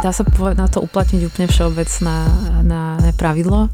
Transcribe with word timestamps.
dá 0.00 0.10
sa 0.16 0.24
na 0.56 0.66
to 0.66 0.80
uplatniť 0.80 1.20
úplne 1.28 1.46
všeobecná 1.46 2.16
na, 2.64 2.96
na 2.96 3.12
pravidlo. 3.12 3.68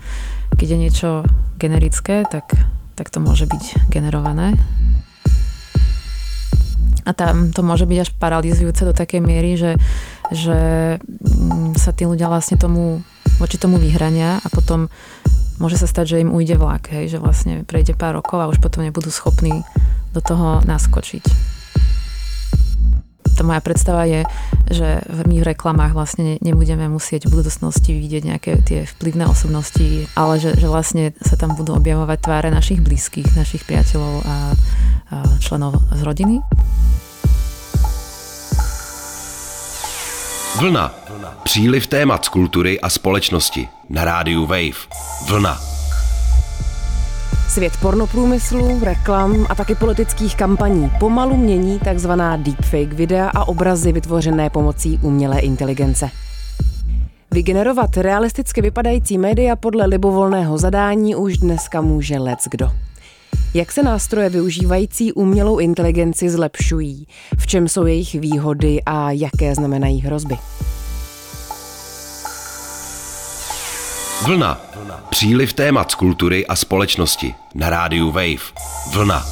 Keď 0.59 0.67
je 0.67 0.79
niečo 0.79 1.09
generické, 1.55 2.27
tak, 2.27 2.51
tak 2.99 3.11
to 3.15 3.23
môže 3.23 3.47
byť 3.47 3.91
generované. 3.91 4.59
A 7.07 7.15
tam 7.15 7.55
to 7.55 7.63
môže 7.63 7.87
byť 7.87 7.99
až 8.03 8.11
paralizujúce 8.19 8.83
do 8.83 8.91
takej 8.91 9.23
miery, 9.23 9.55
že, 9.55 9.79
že 10.35 10.59
mm, 10.99 11.79
sa 11.79 11.95
tí 11.95 12.03
ľudia 12.03 12.27
vlastne 12.27 12.59
tomu, 12.59 13.07
voči 13.39 13.63
tomu 13.63 13.79
vyhrania 13.79 14.43
a 14.43 14.47
potom 14.51 14.91
môže 15.63 15.79
sa 15.79 15.87
stať, 15.87 16.19
že 16.19 16.23
im 16.27 16.35
ujde 16.35 16.59
vlak, 16.59 16.91
hej, 16.91 17.15
že 17.15 17.23
vlastne 17.23 17.63
prejde 17.63 17.95
pár 17.95 18.19
rokov 18.19 18.43
a 18.43 18.51
už 18.51 18.59
potom 18.59 18.83
nebudú 18.83 19.15
schopní 19.15 19.63
do 20.11 20.19
toho 20.19 20.67
naskočiť 20.67 21.56
tá 23.37 23.45
moja 23.45 23.61
predstava 23.61 24.09
je, 24.09 24.25
že 24.73 25.05
my 25.29 25.45
v 25.45 25.49
reklamách 25.53 25.93
vlastne 25.93 26.41
nebudeme 26.41 26.89
musieť 26.89 27.29
v 27.29 27.37
budúcnosti 27.45 27.93
vidieť 27.93 28.23
nejaké 28.25 28.53
tie 28.65 28.89
vplyvné 28.97 29.29
osobnosti, 29.29 30.09
ale 30.17 30.41
že, 30.41 30.57
že 30.57 30.67
vlastne 30.67 31.13
sa 31.21 31.37
tam 31.37 31.53
budú 31.53 31.77
objavovať 31.77 32.19
tváre 32.25 32.49
našich 32.49 32.81
blízkych, 32.81 33.37
našich 33.37 33.69
priateľov 33.69 34.25
a, 34.25 34.37
a 35.13 35.17
členov 35.45 35.85
z 35.93 36.01
rodiny. 36.01 36.41
Vlna. 40.57 40.95
Příliv 41.45 41.87
témat 41.87 42.25
z 42.25 42.29
kultury 42.29 42.81
a 42.81 42.89
společnosti. 42.89 43.69
Na 43.89 44.05
rádiu 44.05 44.47
Wave. 44.47 44.89
Vlna. 45.29 45.76
Svět 47.49 47.73
pornoprůmyslu, 47.81 48.81
reklam 48.85 49.47
a 49.49 49.55
taky 49.55 49.75
politických 49.75 50.37
kampaní 50.37 50.91
pomalu 51.01 51.37
mění 51.37 51.79
takzvaná 51.79 52.37
deepfake 52.37 52.93
videa 52.93 53.29
a 53.29 53.49
obrazy 53.49 53.93
vytvořené 53.93 54.51
pomocí 54.51 54.99
umělé 55.03 55.41
inteligence. 55.41 56.11
Vygenerovat 57.31 57.97
realisticky 57.97 58.63
vypadající 58.63 59.19
média 59.19 59.57
podle 59.57 59.87
libovolného 59.87 60.59
zadání 60.59 61.15
už 61.15 61.39
dneska 61.39 61.81
může 61.81 62.19
lec 62.19 62.49
kdo. 62.51 62.73
Jak 63.55 63.73
se 63.73 63.83
nástroje 63.83 64.31
využívající 64.31 65.13
umělou 65.13 65.59
inteligenci 65.59 66.31
zlepšují? 66.31 67.07
V 67.39 67.47
čem 67.47 67.69
jsou 67.69 67.87
jejich 67.87 68.15
výhody 68.15 68.83
a 68.87 69.11
jaké 69.11 69.55
znamenají 69.55 70.01
hrozby? 70.01 70.37
Vlna. 74.25 74.61
Příliv 75.11 75.53
témat 75.53 75.91
z 75.91 75.95
kultury 75.95 76.47
a 76.47 76.57
společnosti. 76.57 77.35
Na 77.55 77.71
rádiu 77.71 78.11
Wave. 78.11 78.53
Vlna. 78.93 79.27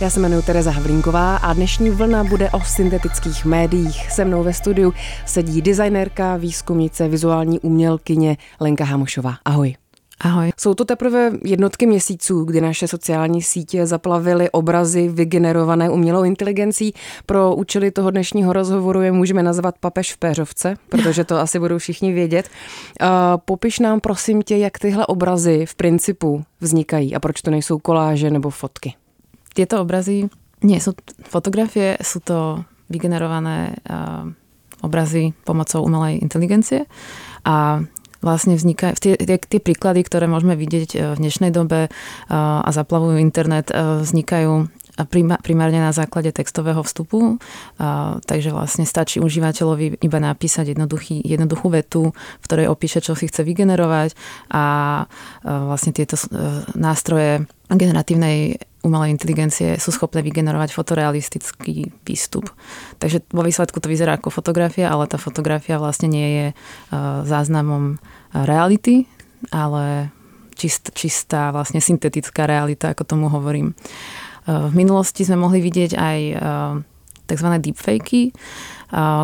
Já 0.00 0.10
se 0.10 0.20
jmenuji 0.20 0.42
Tereza 0.42 0.70
Havlínková 0.70 1.36
a 1.36 1.52
dnešní 1.52 1.90
vlna 1.90 2.24
bude 2.24 2.50
o 2.50 2.60
syntetických 2.60 3.44
médiích. 3.44 4.12
Se 4.12 4.24
mnou 4.24 4.42
ve 4.42 4.52
studiu 4.52 4.94
sedí 5.26 5.62
designérka, 5.62 6.36
výzkumnice, 6.36 7.08
vizuální 7.08 7.60
umělkyně 7.60 8.36
Lenka 8.60 8.84
Hamušová. 8.84 9.34
Ahoj. 9.44 9.74
Ahoj. 10.22 10.52
Jsou 10.60 10.74
to 10.74 10.84
teprve 10.84 11.32
jednotky 11.44 11.86
měsíců, 11.86 12.44
kdy 12.44 12.60
naše 12.60 12.88
sociální 12.88 13.42
sítě 13.42 13.86
zaplavily 13.86 14.50
obrazy 14.50 15.08
vygenerované 15.08 15.90
umělou 15.90 16.22
inteligencí. 16.22 16.94
Pro 17.26 17.54
účely 17.54 17.90
toho 17.90 18.10
dnešního 18.10 18.52
rozhovoru 18.52 19.00
je 19.00 19.12
můžeme 19.12 19.42
nazvat 19.42 19.78
papež 19.78 20.12
v 20.14 20.16
péřovce, 20.18 20.76
protože 20.88 21.24
to 21.24 21.36
asi 21.36 21.58
budou 21.58 21.78
všichni 21.78 22.12
vědět. 22.12 22.48
Popiš 23.44 23.78
nám 23.78 24.00
prosím 24.00 24.42
tě, 24.42 24.56
jak 24.56 24.78
tyhle 24.78 25.06
obrazy 25.06 25.66
v 25.66 25.74
principu 25.74 26.44
vznikají 26.60 27.14
a 27.14 27.20
proč 27.20 27.42
to 27.42 27.50
nejsou 27.50 27.78
koláže 27.78 28.30
nebo 28.30 28.50
fotky. 28.50 28.94
Tyto 29.54 29.80
obrazy 29.82 30.30
nie 30.62 30.80
sú 30.80 30.96
fotografie, 31.26 31.98
sú 32.00 32.22
to 32.24 32.64
vygenerované 32.88 33.76
uh, 33.84 34.30
obrazy 34.80 35.34
pomocou 35.44 35.82
umelej 35.82 36.22
inteligencie 36.22 36.86
a 37.44 37.84
vlastne 38.22 38.54
vznikajú, 38.54 38.94
tie, 38.96 39.12
tie, 39.18 39.36
tie 39.36 39.60
príklady, 39.60 40.06
ktoré 40.06 40.30
môžeme 40.30 40.54
vidieť 40.54 40.90
e, 40.94 40.98
v 41.12 41.18
dnešnej 41.18 41.50
dobe 41.50 41.86
e, 41.86 41.90
a 42.32 42.70
zaplavujú 42.70 43.18
internet, 43.18 43.74
e, 43.74 44.00
vznikajú 44.06 44.70
primárne 45.42 45.80
na 45.80 45.88
základe 45.88 46.36
textového 46.36 46.84
vstupu, 46.84 47.40
takže 48.28 48.52
vlastne 48.52 48.84
stačí 48.84 49.24
užívateľovi 49.24 50.04
iba 50.04 50.18
napísať 50.20 50.76
jednoduchý, 50.76 51.24
jednoduchú 51.24 51.72
vetu, 51.72 52.12
v 52.12 52.44
ktorej 52.44 52.68
opíše, 52.68 53.00
čo 53.00 53.16
si 53.16 53.24
chce 53.24 53.40
vygenerovať 53.40 54.12
a 54.52 54.64
vlastne 55.40 55.96
tieto 55.96 56.20
nástroje 56.76 57.48
generatívnej 57.72 58.60
umelej 58.82 59.14
inteligencie 59.14 59.78
sú 59.78 59.94
schopné 59.94 60.26
vygenerovať 60.26 60.74
fotorealistický 60.74 61.94
výstup. 62.02 62.50
Takže 62.98 63.22
vo 63.30 63.46
výsledku 63.46 63.78
to 63.78 63.86
vyzerá 63.86 64.18
ako 64.18 64.34
fotografia, 64.34 64.90
ale 64.90 65.06
tá 65.06 65.22
fotografia 65.22 65.78
vlastne 65.78 66.10
nie 66.10 66.28
je 66.28 66.46
záznamom 67.22 68.02
reality, 68.34 69.06
ale 69.54 70.10
čist, 70.58 70.90
čistá 70.98 71.54
vlastne 71.54 71.78
syntetická 71.78 72.46
realita, 72.50 72.90
ako 72.90 73.06
tomu 73.06 73.26
hovorím. 73.30 73.78
V 74.50 74.74
minulosti 74.74 75.22
sme 75.22 75.38
mohli 75.38 75.62
vidieť 75.62 75.94
aj 75.94 76.18
tzv. 77.30 77.48
deepfakey, 77.62 78.34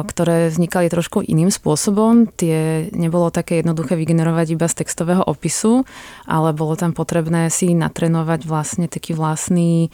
ktoré 0.08 0.48
vznikali 0.48 0.88
trošku 0.88 1.20
iným 1.20 1.52
spôsobom. 1.52 2.24
Tie 2.24 2.88
nebolo 2.96 3.28
také 3.28 3.60
jednoduché 3.60 4.00
vygenerovať 4.00 4.56
iba 4.56 4.64
z 4.64 4.80
textového 4.80 5.20
opisu, 5.28 5.84
ale 6.24 6.56
bolo 6.56 6.72
tam 6.72 6.96
potrebné 6.96 7.52
si 7.52 7.76
natrenovať 7.76 8.48
vlastne 8.48 8.88
taký 8.88 9.12
vlastný 9.12 9.92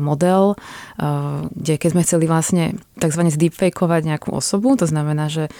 model, 0.00 0.56
kde 1.52 1.74
keď 1.76 1.88
sme 1.92 2.04
chceli 2.08 2.24
vlastne 2.24 2.64
tzv. 2.96 3.22
zdeepfakeovať 3.28 4.02
nejakú 4.08 4.32
osobu, 4.32 4.80
to 4.80 4.88
znamená, 4.88 5.28
že 5.28 5.52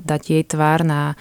dať 0.00 0.22
jej 0.32 0.42
tvár 0.48 0.80
na 0.88 1.20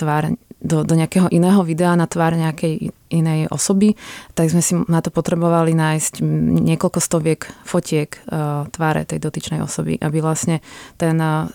tvár 0.00 0.32
do, 0.60 0.84
do 0.84 0.94
nejakého 0.94 1.32
iného 1.32 1.64
videa 1.64 1.96
na 1.96 2.04
tvár 2.04 2.36
nejakej 2.36 2.92
inej 3.10 3.48
osoby, 3.48 3.96
tak 4.36 4.52
sme 4.52 4.60
si 4.60 4.76
na 4.76 5.00
to 5.00 5.08
potrebovali 5.08 5.72
nájsť 5.72 6.20
niekoľko 6.62 7.00
stoviek 7.00 7.40
fotiek 7.64 8.20
uh, 8.28 8.68
tváre 8.68 9.08
tej 9.08 9.18
dotyčnej 9.24 9.64
osoby, 9.64 9.96
aby 9.96 10.20
vlastne 10.20 10.60
ten, 11.00 11.16
uh, 11.16 11.48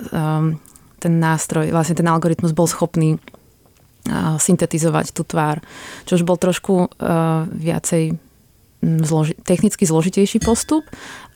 ten 0.98 1.14
nástroj, 1.22 1.70
vlastne 1.70 1.96
ten 1.96 2.10
algoritmus 2.10 2.52
bol 2.52 2.66
schopný 2.66 3.16
uh, 3.16 4.42
syntetizovať 4.42 5.14
tú 5.14 5.22
tvár, 5.22 5.62
čo 6.10 6.18
už 6.18 6.26
bol 6.26 6.42
trošku 6.42 6.90
uh, 6.90 7.46
viacej 7.54 8.18
zloži- 8.82 9.38
technicky 9.46 9.86
zložitejší 9.86 10.42
postup, 10.42 10.86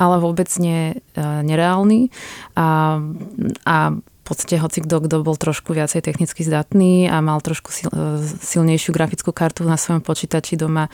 ale 0.02 0.18
vôbec 0.18 0.50
nie 0.58 0.97
uh, 0.97 1.41
nereálny. 1.46 2.09
A, 2.58 2.97
a 3.66 3.78
podstate 4.29 4.62
hoci 4.62 4.85
kto, 4.85 5.09
kto 5.09 5.16
bol 5.25 5.34
trošku 5.34 5.73
viacej 5.73 6.06
technicky 6.06 6.45
zdatný 6.45 7.09
a 7.09 7.17
mal 7.25 7.41
trošku 7.41 7.73
sil, 7.73 7.90
e, 7.90 8.22
silnejšiu 8.22 8.94
grafickú 8.94 9.34
kartu 9.34 9.66
na 9.66 9.73
svojom 9.73 10.06
počítači 10.06 10.53
doma, 10.53 10.88
e, 10.88 10.91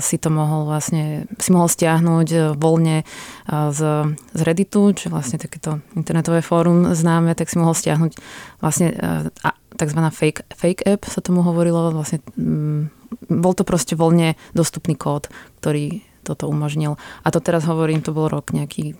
si 0.00 0.16
to 0.16 0.32
mohol 0.32 0.64
vlastne, 0.64 1.28
si 1.36 1.52
mohol 1.52 1.68
stiahnuť 1.68 2.28
e, 2.32 2.38
voľne 2.56 3.04
z, 3.52 3.80
z 4.16 4.40
Redditu, 4.40 4.96
čo 4.96 5.12
vlastne 5.12 5.36
takéto 5.36 5.84
internetové 5.92 6.40
fórum 6.40 6.96
známe, 6.96 7.36
tak 7.36 7.52
si 7.52 7.60
mohol 7.60 7.76
stiahnuť 7.76 8.12
vlastne 8.62 8.94
tzv. 9.76 10.00
fake, 10.08 10.46
fake 10.54 10.82
app 10.86 11.02
sa 11.10 11.20
tomu 11.20 11.42
hovorilo, 11.42 11.90
vlastne 11.90 12.22
bol 13.28 13.52
to 13.52 13.66
proste 13.66 13.98
voľne 13.98 14.38
dostupný 14.54 14.94
kód, 14.94 15.28
ktorý 15.60 16.00
toto 16.22 16.48
umožnil. 16.48 16.96
A 17.22 17.28
to 17.30 17.40
teraz 17.42 17.66
hovorím, 17.66 18.00
to 18.00 18.14
bol 18.14 18.30
rok 18.30 18.54
nejaký 18.54 18.94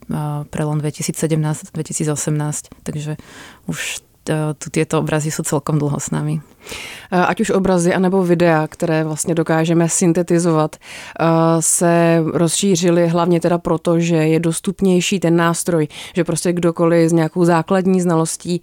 prelom 0.51 0.83
2017-2018, 0.83 2.83
takže 2.83 3.17
už 3.71 4.03
tieto 4.71 4.99
obrazy 4.99 5.31
jsou 5.31 5.43
celkom 5.43 5.79
dlho 5.79 6.01
s 6.01 6.11
námi. 6.11 6.41
Ať 7.11 7.41
už 7.41 7.51
obrazy 7.51 7.95
anebo 7.95 8.23
videa, 8.23 8.67
které 8.67 9.05
vlastně 9.05 9.35
dokážeme 9.35 9.89
syntetizovat, 9.89 10.77
se 11.61 12.23
rozšířily 12.33 13.09
hlavně 13.09 13.41
teda 13.41 13.59
proto, 13.59 14.01
že 14.01 14.17
je 14.17 14.41
dostupnější 14.41 15.21
ten 15.21 15.37
nástroj, 15.37 15.89
že 16.15 16.25
prostě 16.25 16.53
kdokoliv 16.53 17.11
s 17.11 17.13
nějakou 17.13 17.45
základní 17.45 18.01
znalostí 18.01 18.63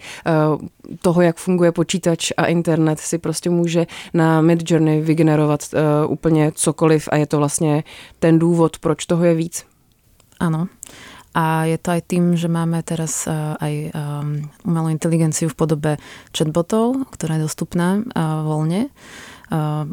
toho, 1.02 1.22
jak 1.22 1.38
funguje 1.38 1.72
počítač 1.72 2.32
a 2.38 2.46
internet, 2.46 3.00
si 3.00 3.18
prostě 3.18 3.50
může 3.50 3.88
na 4.14 4.42
Midjourney 4.42 5.02
vygenerovat 5.02 5.62
úplně 6.08 6.52
cokoliv 6.56 7.10
a 7.12 7.16
je 7.16 7.26
to 7.26 7.38
vlastně 7.38 7.84
ten 8.20 8.40
důvod, 8.40 8.80
proč 8.80 9.06
toho 9.06 9.26
je 9.26 9.36
víc. 9.36 9.66
Ano. 10.40 10.68
A 11.38 11.70
je 11.70 11.78
to 11.78 11.94
aj 11.94 12.02
tým, 12.10 12.34
že 12.34 12.50
máme 12.50 12.82
teraz 12.82 13.30
eh, 13.30 13.34
aj 13.34 13.74
eh, 13.74 13.92
umelú 14.66 14.90
inteligenciu 14.90 15.46
v 15.54 15.58
podobe 15.58 15.92
chatbotov, 16.34 17.06
ktorá 17.14 17.38
je 17.38 17.46
dostupná 17.46 18.02
eh, 18.02 18.22
voľne. 18.22 18.90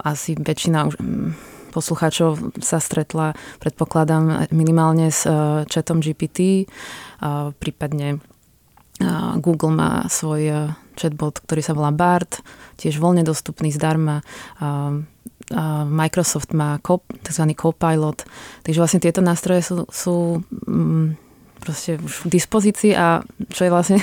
Asi 0.04 0.36
väčšina 0.36 0.84
mm, 0.84 1.72
poslucháčov 1.72 2.60
sa 2.60 2.76
stretla, 2.76 3.32
predpokladám, 3.56 4.52
minimálne 4.52 5.08
s 5.08 5.24
chatom 5.72 6.04
GPT, 6.04 6.68
prípadne 7.56 8.20
Google 9.40 9.72
má 9.72 10.04
svoj 10.12 10.76
chatbot, 10.92 11.40
ktorý 11.40 11.64
sa 11.64 11.72
volá 11.72 11.88
BART, 11.88 12.44
tiež 12.76 13.00
voľne 13.00 13.24
dostupný 13.24 13.72
zdarma. 13.72 14.20
Microsoft 15.88 16.52
má 16.52 16.76
tzv. 17.24 17.44
Copilot, 17.56 18.28
takže 18.60 18.76
vlastne 18.76 19.00
tieto 19.00 19.24
nástroje 19.24 19.64
sú, 19.64 19.88
sú 19.88 20.44
proste 21.66 21.98
už 21.98 22.30
v 22.30 22.38
dispozícii 22.38 22.94
a 22.94 23.26
čo 23.50 23.66
je 23.66 23.70
vlastne 23.74 23.98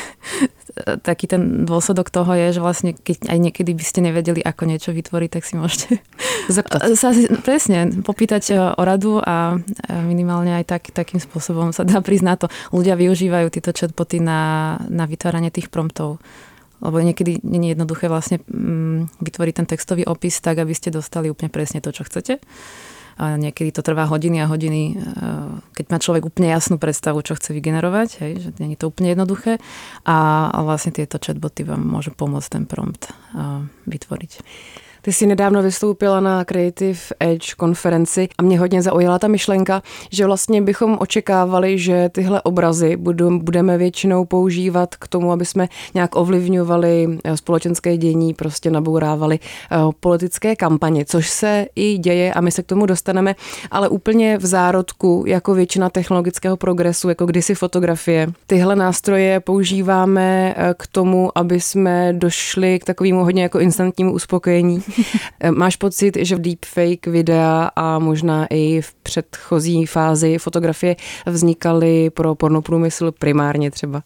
taký 1.07 1.31
ten 1.31 1.63
dôsledok 1.63 2.12
toho 2.12 2.27
je, 2.36 2.60
že 2.60 2.60
vlastne 2.60 2.92
keď 2.92 3.31
aj 3.31 3.39
niekedy 3.39 3.71
by 3.71 3.83
ste 3.88 4.04
nevedeli, 4.04 4.44
ako 4.44 4.68
niečo 4.68 4.92
vytvoriť, 4.92 5.30
tak 5.31 5.44
si 5.48 5.56
môžete 5.56 5.88
Zeptať. 6.51 6.92
sa 7.00 7.15
presne 7.39 8.04
popýtať 8.04 8.44
e, 8.51 8.54
o 8.60 8.83
radu 8.83 9.24
a 9.24 9.56
minimálne 10.04 10.60
aj 10.60 10.65
tak, 10.68 10.83
takým 10.92 11.24
spôsobom 11.24 11.71
sa 11.71 11.88
dá 11.88 12.04
prísť 12.04 12.25
na 12.27 12.36
to. 12.36 12.51
Ľudia 12.75 13.00
využívajú 13.00 13.48
tieto 13.48 13.71
chatboty 13.71 14.19
na, 14.19 14.75
na 14.92 15.07
vytváranie 15.07 15.56
tých 15.56 15.71
promptov 15.71 16.19
lebo 16.83 17.00
niekedy 17.00 17.39
nie 17.48 17.71
je 17.71 17.74
jednoduché 17.80 18.12
vlastne 18.12 18.44
mm, 18.44 19.24
vytvoriť 19.24 19.54
ten 19.56 19.68
textový 19.71 20.04
opis 20.04 20.44
tak, 20.44 20.60
aby 20.60 20.75
ste 20.75 20.92
dostali 20.92 21.31
úplne 21.31 21.48
presne 21.48 21.80
to, 21.80 21.95
čo 21.95 22.04
chcete. 22.04 22.44
Niekedy 23.19 23.69
to 23.69 23.86
trvá 23.86 24.10
hodiny 24.10 24.42
a 24.42 24.50
hodiny, 24.50 24.81
e, 24.89 24.95
keď 25.77 25.86
má 25.89 25.98
človek 26.01 26.24
úplne 26.25 26.50
jasnú 26.50 26.81
predstavu, 26.81 27.21
čo 27.21 27.38
chce 27.38 27.54
vygenerovať, 27.54 28.10
hej, 28.25 28.33
že 28.42 28.50
nie 28.57 28.74
je 28.74 28.81
to 28.81 28.89
úplne 28.89 29.13
jednoduché. 29.13 29.62
A, 30.06 30.50
a 30.50 30.60
vlastne 30.65 30.89
tieto 30.89 31.21
chatboty 31.21 31.62
vám 31.62 31.81
môžu 31.81 32.10
pomôcť 32.13 32.50
ten 32.50 32.63
prompt 32.65 33.10
e, 33.10 33.13
vytvoriť. 33.86 34.31
Ty 35.05 35.13
jsi 35.13 35.25
nedávno 35.25 35.63
vystoupila 35.63 36.19
na 36.19 36.45
Creative 36.45 37.00
Edge 37.19 37.55
konferenci 37.57 38.27
a 38.38 38.44
mě 38.44 38.59
hodně 38.59 38.81
zaujala 38.81 39.19
ta 39.19 39.27
myšlenka, 39.27 39.81
že 40.11 40.25
vlastně 40.25 40.61
bychom 40.61 40.97
očekávali, 41.00 41.79
že 41.79 42.09
tyhle 42.09 42.41
obrazy 42.41 42.97
budeme 43.38 43.77
většinou 43.77 44.25
používat 44.25 44.95
k 44.95 45.07
tomu, 45.07 45.31
aby 45.31 45.45
jsme 45.45 45.67
nějak 45.94 46.15
ovlivňovali 46.15 47.19
eh, 47.23 47.38
společenské 47.38 47.97
dění, 47.97 48.33
prostě 48.33 48.71
nabourávali 48.71 49.39
eh, 49.39 49.77
politické 50.00 50.55
kampaně, 50.55 51.05
což 51.05 51.29
se 51.29 51.65
i 51.75 51.97
děje 51.97 52.33
a 52.33 52.41
my 52.41 52.51
se 52.51 52.63
k 52.63 52.65
tomu 52.65 52.85
dostaneme, 52.85 53.35
ale 53.71 53.89
úplně 53.89 54.38
v 54.38 54.45
zárodku, 54.45 55.23
jako 55.27 55.53
většina 55.53 55.89
technologického 55.89 56.57
progresu, 56.57 57.09
jako 57.09 57.25
kdysi 57.25 57.55
fotografie. 57.55 58.27
Tyhle 58.47 58.75
nástroje 58.75 59.39
používáme 59.39 60.55
eh, 60.57 60.73
k 60.77 60.88
tomu, 60.88 61.38
aby 61.38 61.61
jsme 61.61 62.13
došli 62.13 62.79
k 62.79 62.85
takovému 62.85 63.23
hodně 63.23 63.44
jako 63.44 63.59
instantnímu 63.59 64.13
uspokojení 64.13 64.83
Máš 65.51 65.75
pocit, 65.75 66.18
že 66.22 66.36
v 66.36 66.40
deepfake 66.40 67.07
videa 67.07 67.72
a 67.75 68.00
možná 68.00 68.48
i 68.50 68.81
v 68.81 68.94
předchozí 68.94 69.86
fázi 69.86 70.38
fotografie 70.38 70.95
vznikaly 71.25 72.10
pro 72.10 72.36
pornoprůmysl 72.36 73.12
primárně 73.12 73.72
třeba? 73.72 74.04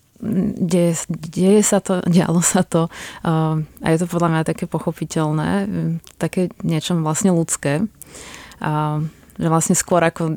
Deje, 0.57 0.97
deje 1.09 1.61
sa 1.61 1.77
to, 1.77 2.01
dialo 2.09 2.41
sa 2.41 2.65
to 2.65 2.89
uh, 2.89 3.61
a 3.61 3.87
je 3.93 4.01
to 4.01 4.09
podľa 4.09 4.29
mňa 4.33 4.41
také 4.49 4.65
pochopiteľné, 4.65 5.69
také 6.17 6.49
niečo 6.65 6.97
vlastne 6.97 7.29
ľudské. 7.29 7.85
Uh, 8.57 9.05
že 9.37 9.47
vlastne 9.53 9.77
skôr 9.77 10.01
ako, 10.01 10.33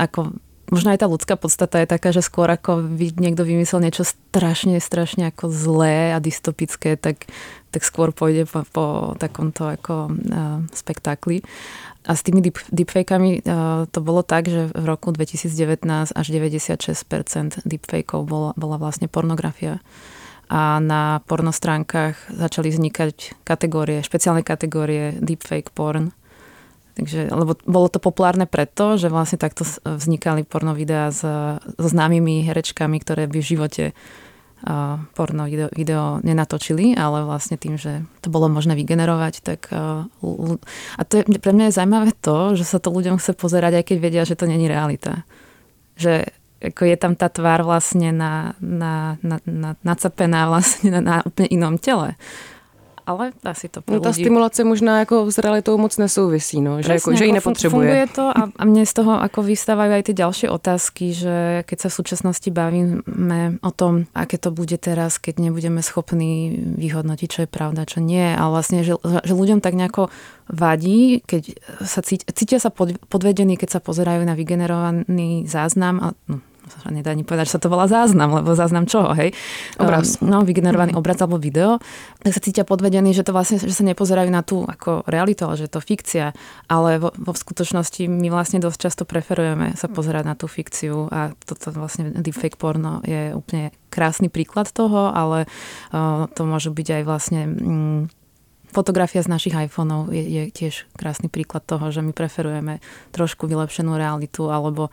ako 0.00 0.32
možno 0.74 0.90
aj 0.90 0.98
tá 0.98 1.06
ľudská 1.06 1.38
podstata 1.38 1.78
je 1.78 1.86
taká, 1.86 2.10
že 2.10 2.26
skôr 2.26 2.50
ako 2.50 2.82
niekto 2.98 3.46
vymyslel 3.46 3.86
niečo 3.86 4.02
strašne, 4.02 4.82
strašne 4.82 5.30
ako 5.30 5.46
zlé 5.54 6.10
a 6.10 6.18
dystopické, 6.18 6.98
tak 6.98 7.30
tak 7.74 7.82
skôr 7.82 8.14
pôjde 8.14 8.46
po, 8.46 8.62
po 8.70 8.84
takomto 9.18 9.66
ako 9.66 10.14
uh, 10.14 10.62
spektákli. 10.70 11.42
A 12.06 12.14
s 12.14 12.22
tými 12.22 12.38
deep, 12.38 12.62
deepfakami 12.70 13.42
uh, 13.42 13.90
to 13.90 13.98
bolo 13.98 14.22
tak, 14.22 14.46
že 14.46 14.70
v 14.70 14.84
roku 14.86 15.10
2019 15.10 16.14
až 16.14 16.26
96% 16.30 17.66
deepfakeov 17.66 18.22
bola, 18.22 18.50
bola 18.54 18.78
vlastne 18.78 19.10
pornografia. 19.10 19.82
A 20.46 20.78
na 20.78 21.18
pornostránkach 21.26 22.30
začali 22.30 22.70
vznikať 22.70 23.42
kategórie, 23.42 24.06
špeciálne 24.06 24.46
kategórie 24.46 25.18
deepfake 25.18 25.74
porn. 25.74 26.14
Takže, 26.94 27.26
lebo 27.26 27.58
bolo 27.66 27.90
to 27.90 27.98
populárne 27.98 28.46
preto, 28.46 28.94
že 28.94 29.10
vlastne 29.10 29.34
takto 29.34 29.66
vznikali 29.82 30.46
pornovideá 30.46 31.10
s, 31.10 31.26
so 31.58 31.88
známymi 31.90 32.46
herečkami, 32.46 33.02
ktoré 33.02 33.26
by 33.26 33.38
v 33.42 33.50
živote 33.50 33.84
porno 35.12 35.44
video, 35.44 35.68
video 35.76 36.24
nenatočili, 36.24 36.96
ale 36.96 37.26
vlastne 37.28 37.60
tým, 37.60 37.76
že 37.76 38.00
to 38.24 38.32
bolo 38.32 38.48
možné 38.48 38.72
vygenerovať, 38.72 39.34
tak 39.44 39.68
a 39.68 41.02
to 41.04 41.20
je, 41.20 41.22
pre 41.36 41.52
mňa 41.52 41.68
je 41.68 41.76
zaujímavé 41.76 42.10
to, 42.24 42.56
že 42.56 42.64
sa 42.64 42.80
to 42.80 42.88
ľuďom 42.88 43.20
chce 43.20 43.36
pozerať, 43.36 43.82
aj 43.82 43.84
keď 43.92 43.96
vedia, 44.00 44.22
že 44.24 44.38
to 44.38 44.48
není 44.48 44.64
realita. 44.64 45.28
Že 46.00 46.32
ako 46.64 46.82
je 46.88 46.96
tam 46.96 47.12
tá 47.12 47.28
tvár 47.28 47.60
vlastne 47.60 48.08
na, 48.08 48.56
na, 48.56 49.20
na, 49.20 49.36
na, 49.44 49.76
nacapená 49.84 50.48
vlastne 50.48 50.88
na, 50.96 51.00
na 51.04 51.16
úplne 51.20 51.52
inom 51.52 51.76
tele 51.76 52.16
ale 53.06 53.32
asi 53.44 53.68
to 53.68 53.80
no, 53.88 54.00
ta 54.00 54.12
stimulace 54.12 54.64
možná 54.64 54.98
jako 54.98 55.30
s 55.30 55.38
realitou 55.38 55.78
moc 55.78 55.96
nesouvisí, 55.98 56.60
no, 56.60 56.82
že, 56.82 56.92
jako, 56.92 57.16
že 57.16 57.24
ji 57.24 57.32
nepotřebuje. 57.32 57.88
Funguje 57.88 58.06
to 58.06 58.24
a, 58.38 58.50
a 58.56 58.62
mne 58.64 58.86
z 58.86 58.92
toho 58.92 59.20
ako 59.20 59.42
vystávajú 59.42 59.92
aj 59.92 60.02
tie 60.08 60.16
ďalšie 60.16 60.48
otázky, 60.48 61.12
že 61.12 61.36
keď 61.68 61.78
sa 61.80 61.88
v 61.88 61.94
súčasnosti 61.94 62.48
bavíme 62.50 63.60
o 63.60 63.70
tom, 63.70 64.08
aké 64.14 64.40
to 64.40 64.50
bude 64.50 64.76
teraz, 64.80 65.18
keď 65.20 65.38
nebudeme 65.50 65.82
schopní 65.82 66.56
vyhodnotiť, 66.80 67.28
čo 67.28 67.40
je 67.44 67.48
pravda, 67.50 67.84
čo 67.84 68.00
nie, 68.00 68.24
ale 68.34 68.50
vlastne, 68.50 68.80
že, 68.84 68.96
že 69.00 69.32
ľuďom 69.34 69.60
tak 69.60 69.76
nejako 69.76 70.08
vadí, 70.48 71.20
keď 71.24 71.56
sa 71.84 72.00
cítia, 72.04 72.28
cítia 72.32 72.58
sa 72.60 72.68
pod, 72.68 72.96
podvedení, 73.08 73.56
keď 73.56 73.78
sa 73.78 73.80
pozerajú 73.80 74.24
na 74.24 74.36
vygenerovaný 74.36 75.48
záznam 75.48 75.96
a 76.00 76.08
no, 76.28 76.40
sa 76.68 76.88
nedá 76.90 77.12
ani 77.12 77.22
povedať, 77.22 77.52
že 77.52 77.54
sa 77.58 77.62
to 77.62 77.68
volá 77.68 77.84
záznam, 77.86 78.32
lebo 78.40 78.56
záznam 78.56 78.88
čoho, 78.88 79.12
hej? 79.12 79.36
Obraz. 79.76 80.18
Um, 80.20 80.32
no, 80.32 80.36
vygenerovaný 80.42 80.96
mm. 80.96 81.00
obraz 81.00 81.20
alebo 81.20 81.36
video, 81.36 81.78
tak 82.24 82.32
sa 82.32 82.40
cítia 82.40 82.64
podvedení, 82.64 83.12
že 83.12 83.24
to 83.24 83.36
vlastne, 83.36 83.60
že 83.60 83.74
sa 83.74 83.84
nepozerajú 83.84 84.30
na 84.32 84.40
tú 84.40 84.64
ako 84.64 85.04
realitu, 85.04 85.44
ale 85.44 85.60
že 85.60 85.66
je 85.68 85.72
to 85.72 85.80
fikcia, 85.84 86.26
ale 86.68 86.96
vo, 87.00 87.12
vo 87.14 87.32
skutočnosti 87.36 88.08
my 88.08 88.28
vlastne 88.32 88.60
dosť 88.60 88.78
často 88.78 89.02
preferujeme 89.04 89.76
sa 89.76 89.86
pozerať 89.90 90.24
na 90.24 90.34
tú 90.34 90.48
fikciu 90.48 91.08
a 91.12 91.36
toto 91.44 91.74
vlastne 91.74 92.12
deepfake 92.14 92.56
porno 92.56 93.04
je 93.04 93.36
úplne 93.36 93.70
krásny 93.92 94.32
príklad 94.32 94.70
toho, 94.72 95.12
ale 95.12 95.46
uh, 95.92 96.26
to 96.32 96.42
môžu 96.48 96.74
byť 96.74 96.88
aj 97.00 97.02
vlastne 97.06 97.40
mm, 97.46 98.00
fotografia 98.74 99.22
z 99.22 99.30
našich 99.30 99.54
iPhoneov 99.54 100.10
je, 100.10 100.18
je 100.26 100.42
tiež 100.50 100.90
krásny 100.98 101.30
príklad 101.30 101.62
toho, 101.62 101.94
že 101.94 102.02
my 102.02 102.10
preferujeme 102.10 102.82
trošku 103.14 103.46
vylepšenú 103.46 103.94
realitu 103.94 104.50
alebo 104.50 104.90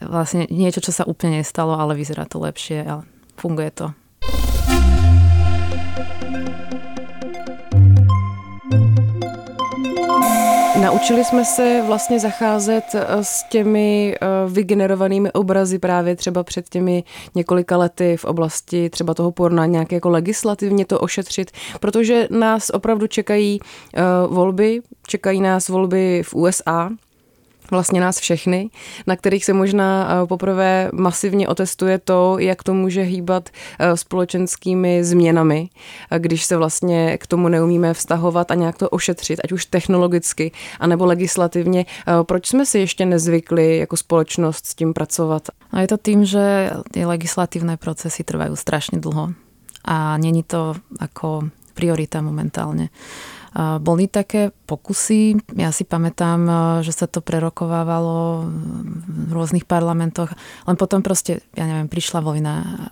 vlastne 0.00 0.46
niečo, 0.50 0.80
čo 0.80 0.92
sa 0.92 1.04
úplne 1.04 1.40
nestalo, 1.44 1.76
ale 1.76 1.94
vyzerá 1.94 2.24
to 2.24 2.40
lepšie 2.40 2.84
a 2.84 3.02
funguje 3.36 3.70
to. 3.70 3.86
Naučili 10.84 11.24
jsme 11.24 11.44
se 11.44 11.82
vlastně 11.86 12.20
zacházet 12.20 12.84
eh, 12.94 13.24
s 13.24 13.42
těmi 13.42 14.14
eh, 14.14 14.26
vygenerovanými 14.48 15.32
obrazy 15.32 15.78
právě 15.78 16.16
třeba 16.16 16.44
před 16.44 16.68
těmi 16.68 17.04
několika 17.34 17.76
lety 17.76 18.16
v 18.16 18.24
oblasti 18.24 18.90
třeba 18.90 19.14
toho 19.14 19.32
porna 19.32 19.66
nějak 19.66 19.92
jako 19.92 20.10
legislativně 20.10 20.86
to 20.86 21.00
ošetřit, 21.00 21.50
protože 21.80 22.28
nás 22.30 22.70
opravdu 22.70 23.06
čekají 23.06 23.60
eh, 23.60 24.02
volby, 24.26 24.80
čekají 25.06 25.40
nás 25.40 25.68
volby 25.68 26.22
v 26.24 26.34
USA, 26.34 26.90
vlastně 27.70 28.00
nás 28.00 28.18
všechny, 28.18 28.70
na 29.06 29.16
kterých 29.16 29.44
se 29.44 29.52
možná 29.52 30.08
eh, 30.08 30.26
poprvé 30.26 30.90
masivně 30.92 31.48
otestuje 31.48 31.98
to, 31.98 32.38
jak 32.38 32.62
to 32.62 32.74
může 32.74 33.02
hýbat 33.02 33.48
eh, 33.48 33.96
společenskými 33.96 35.04
změnami, 35.04 35.68
když 36.18 36.44
se 36.44 36.56
vlastně 36.56 37.18
k 37.18 37.26
tomu 37.26 37.48
neumíme 37.48 37.94
vztahovat 37.94 38.50
a 38.50 38.54
nějak 38.54 38.78
to 38.78 38.88
ošetřit, 38.88 39.40
ať 39.44 39.52
už 39.52 39.66
technologicky, 39.66 40.52
anebo 40.80 41.06
legislativně. 41.06 41.86
Eh, 41.88 42.12
proč 42.22 42.46
jsme 42.46 42.66
si 42.66 42.78
ještě 42.78 43.06
nezvykli 43.06 43.78
jako 43.78 43.96
společnost 43.96 44.66
s 44.66 44.74
tím 44.74 44.92
pracovat? 44.92 45.48
No 45.72 45.80
je 45.80 45.88
to 45.88 45.96
tým, 45.96 46.24
že 46.24 46.70
ty 46.90 47.04
legislatívne 47.04 47.76
procesy 47.76 48.24
trvajú 48.24 48.54
strašne 48.56 49.02
dlho 49.02 49.34
a 49.84 50.16
není 50.16 50.42
to 50.42 50.78
ako 51.00 51.50
priorita 51.74 52.22
momentálne. 52.22 52.88
Boli 53.54 54.10
také 54.10 54.50
pokusy, 54.66 55.38
ja 55.54 55.70
si 55.70 55.86
pamätám, 55.86 56.42
že 56.82 56.90
sa 56.90 57.06
to 57.06 57.22
prerokovávalo 57.22 58.50
v 59.06 59.30
rôznych 59.30 59.62
parlamentoch, 59.62 60.34
len 60.66 60.74
potom 60.74 61.06
proste, 61.06 61.38
ja 61.54 61.62
neviem, 61.62 61.86
prišla 61.86 62.18
vojna, 62.18 62.90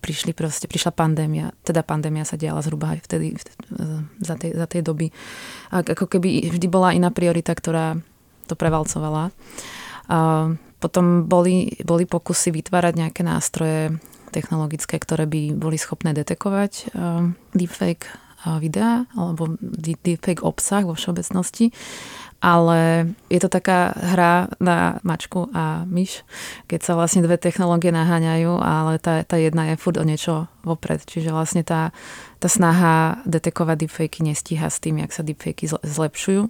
prišli 0.00 0.32
proste, 0.32 0.64
prišla 0.64 0.96
pandémia, 0.96 1.52
teda 1.60 1.84
pandémia 1.84 2.24
sa 2.24 2.40
diala 2.40 2.64
zhruba 2.64 2.96
aj 2.96 3.04
vtedy, 3.04 3.36
za 4.16 4.34
tej, 4.40 4.56
za 4.56 4.64
tej 4.64 4.80
doby. 4.80 5.12
A 5.76 5.84
ako 5.84 6.08
keby 6.08 6.56
vždy 6.56 6.66
bola 6.72 6.96
iná 6.96 7.12
priorita, 7.12 7.52
ktorá 7.52 8.00
to 8.48 8.56
prevalcovala. 8.56 9.28
A 10.08 10.48
potom 10.80 11.28
boli, 11.28 11.76
boli 11.84 12.08
pokusy 12.08 12.48
vytvárať 12.48 12.96
nejaké 12.96 13.20
nástroje 13.20 14.00
technologické, 14.32 14.96
ktoré 14.96 15.28
by 15.28 15.52
boli 15.52 15.76
schopné 15.76 16.16
detekovať 16.16 16.96
deepfake 17.52 18.08
videa 18.62 19.10
alebo 19.18 19.58
deepfake 19.60 20.46
obsah 20.46 20.86
vo 20.86 20.94
všeobecnosti, 20.94 21.74
ale 22.38 23.10
je 23.26 23.42
to 23.42 23.50
taká 23.50 23.90
hra 23.98 24.46
na 24.62 25.02
mačku 25.02 25.50
a 25.50 25.82
myš, 25.90 26.22
keď 26.70 26.80
sa 26.86 26.92
vlastne 26.94 27.26
dve 27.26 27.34
technológie 27.34 27.90
naháňajú, 27.90 28.62
ale 28.62 29.02
tá, 29.02 29.26
tá 29.26 29.34
jedna 29.34 29.74
je 29.74 29.80
furt 29.82 29.98
o 29.98 30.06
niečo 30.06 30.46
vopred. 30.62 31.02
Čiže 31.02 31.34
vlastne 31.34 31.66
tá, 31.66 31.90
tá 32.38 32.46
snaha 32.46 33.18
detekovať 33.26 33.76
deepfakey 33.82 34.22
nestíha 34.22 34.70
s 34.70 34.78
tým, 34.78 35.02
jak 35.02 35.10
sa 35.10 35.26
deepfakey 35.26 35.66
zlepšujú. 35.82 36.46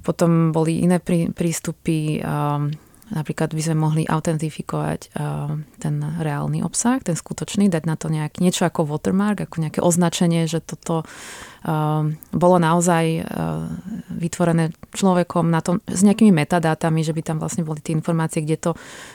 Potom 0.00 0.54
boli 0.54 0.80
iné 0.80 0.96
prí, 0.96 1.28
prístupy, 1.28 2.24
um, 2.24 2.72
Napríklad 3.06 3.54
by 3.54 3.62
sme 3.62 3.76
mohli 3.78 4.02
autentifikovať 4.02 5.14
uh, 5.14 5.54
ten 5.78 5.94
reálny 6.02 6.66
obsah, 6.66 6.98
ten 6.98 7.14
skutočný, 7.14 7.70
dať 7.70 7.86
na 7.86 7.94
to 7.94 8.10
nejak, 8.10 8.42
niečo 8.42 8.66
ako 8.66 8.82
watermark, 8.82 9.46
ako 9.46 9.62
nejaké 9.62 9.78
označenie, 9.78 10.50
že 10.50 10.58
toto 10.58 11.06
uh, 11.06 12.02
bolo 12.34 12.56
naozaj 12.58 13.22
uh, 13.22 13.70
vytvorené 14.10 14.74
človekom 14.90 15.46
na 15.46 15.62
tom, 15.62 15.78
s 15.86 16.02
nejakými 16.02 16.34
metadátami, 16.34 17.06
že 17.06 17.14
by 17.14 17.22
tam 17.22 17.38
vlastne 17.38 17.62
boli 17.62 17.78
tie 17.78 17.94
informácie, 17.94 18.42
kde 18.42 18.58
to 18.58 18.70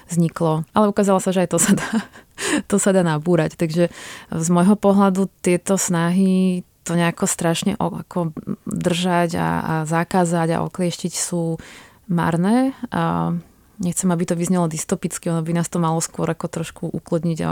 vzniklo. 0.07 0.63
Ale 0.71 0.87
ukázalo 0.87 1.19
sa, 1.19 1.35
že 1.35 1.43
aj 1.43 1.49
to 1.51 1.59
sa 1.59 1.73
dá, 1.75 1.91
to 2.71 2.79
sa 2.79 2.95
dá 2.95 3.03
nabúrať. 3.03 3.59
Takže 3.59 3.91
z 4.31 4.47
môjho 4.47 4.79
pohľadu 4.79 5.27
tieto 5.43 5.75
snahy 5.75 6.63
to 6.87 6.95
nejako 6.95 7.29
strašne 7.29 7.77
ako 7.77 8.33
držať 8.65 9.37
a, 9.37 9.49
a 9.61 9.73
zakázať 9.85 10.55
a 10.55 10.63
oklieštiť 10.65 11.13
sú 11.13 11.61
marné. 12.09 12.73
A 12.89 13.35
nechcem, 13.81 14.07
aby 14.13 14.23
to 14.29 14.37
vyznelo 14.37 14.69
dystopicky, 14.69 15.33
ono 15.33 15.41
by 15.41 15.57
nás 15.57 15.67
to 15.67 15.81
malo 15.81 15.97
skôr 15.99 16.29
ako 16.29 16.47
trošku 16.47 16.83
uklodniť 16.87 17.39
a, 17.41 17.49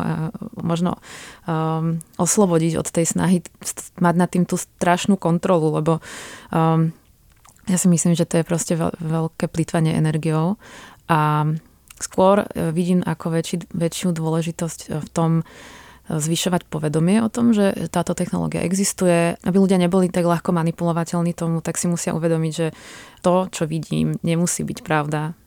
možno 0.62 1.02
um, 1.50 1.98
oslobodiť 2.22 2.78
od 2.78 2.88
tej 2.88 3.06
snahy 3.10 3.42
mať 3.98 4.16
nad 4.16 4.30
tým 4.30 4.46
tú 4.46 4.56
strašnú 4.56 5.18
kontrolu, 5.18 5.74
lebo 5.74 5.98
um, 6.54 6.94
ja 7.66 7.78
si 7.78 7.90
myslím, 7.90 8.14
že 8.14 8.30
to 8.30 8.42
je 8.42 8.46
proste 8.46 8.74
veľ, 8.78 8.98
veľké 9.02 9.50
plýtvanie 9.50 9.94
energiou. 9.94 10.58
A 11.10 11.46
skôr 12.02 12.46
e, 12.50 12.74
vidím 12.74 13.06
ako 13.06 13.30
väčší, 13.30 13.70
väčšiu 13.70 14.10
dôležitosť 14.14 14.80
v 15.06 15.08
tom, 15.14 15.46
zvyšovať 16.10 16.66
povedomie 16.66 17.22
o 17.22 17.30
tom, 17.30 17.54
že 17.54 17.86
táto 17.94 18.18
technológia 18.18 18.66
existuje, 18.66 19.38
aby 19.46 19.58
ľudia 19.62 19.78
neboli 19.78 20.10
tak 20.10 20.26
ľahko 20.26 20.50
manipulovateľní 20.50 21.38
tomu, 21.38 21.62
tak 21.62 21.78
si 21.78 21.86
musia 21.86 22.18
uvedomiť, 22.18 22.54
že 22.54 22.74
to, 23.22 23.46
čo 23.54 23.70
vidím, 23.70 24.18
nemusí 24.26 24.66
byť 24.66 24.82
pravda 24.82 25.38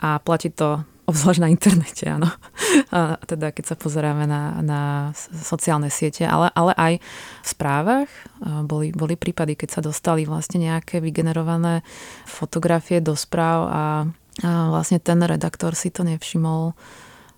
a 0.00 0.18
platí 0.18 0.50
to 0.50 0.82
obzvlášť 1.04 1.40
na 1.40 1.52
internete, 1.52 2.04
áno. 2.08 2.32
A 2.88 3.20
teda 3.28 3.52
keď 3.52 3.74
sa 3.74 3.76
pozeráme 3.76 4.24
na, 4.24 4.56
na 4.64 4.80
sociálne 5.20 5.92
siete, 5.92 6.24
ale, 6.24 6.48
ale 6.56 6.72
aj 6.74 6.92
v 7.44 7.46
správach 7.46 8.10
boli, 8.64 8.88
boli 8.90 9.14
prípady, 9.14 9.52
keď 9.52 9.68
sa 9.68 9.80
dostali 9.84 10.24
vlastne 10.24 10.64
nejaké 10.64 11.04
vygenerované 11.04 11.84
fotografie 12.24 13.04
do 13.04 13.12
správ 13.12 13.60
a, 13.68 13.72
a 13.76 13.84
vlastne 14.72 14.96
ten 14.96 15.20
redaktor 15.20 15.76
si 15.76 15.92
to 15.92 16.08
nevšimol 16.08 16.72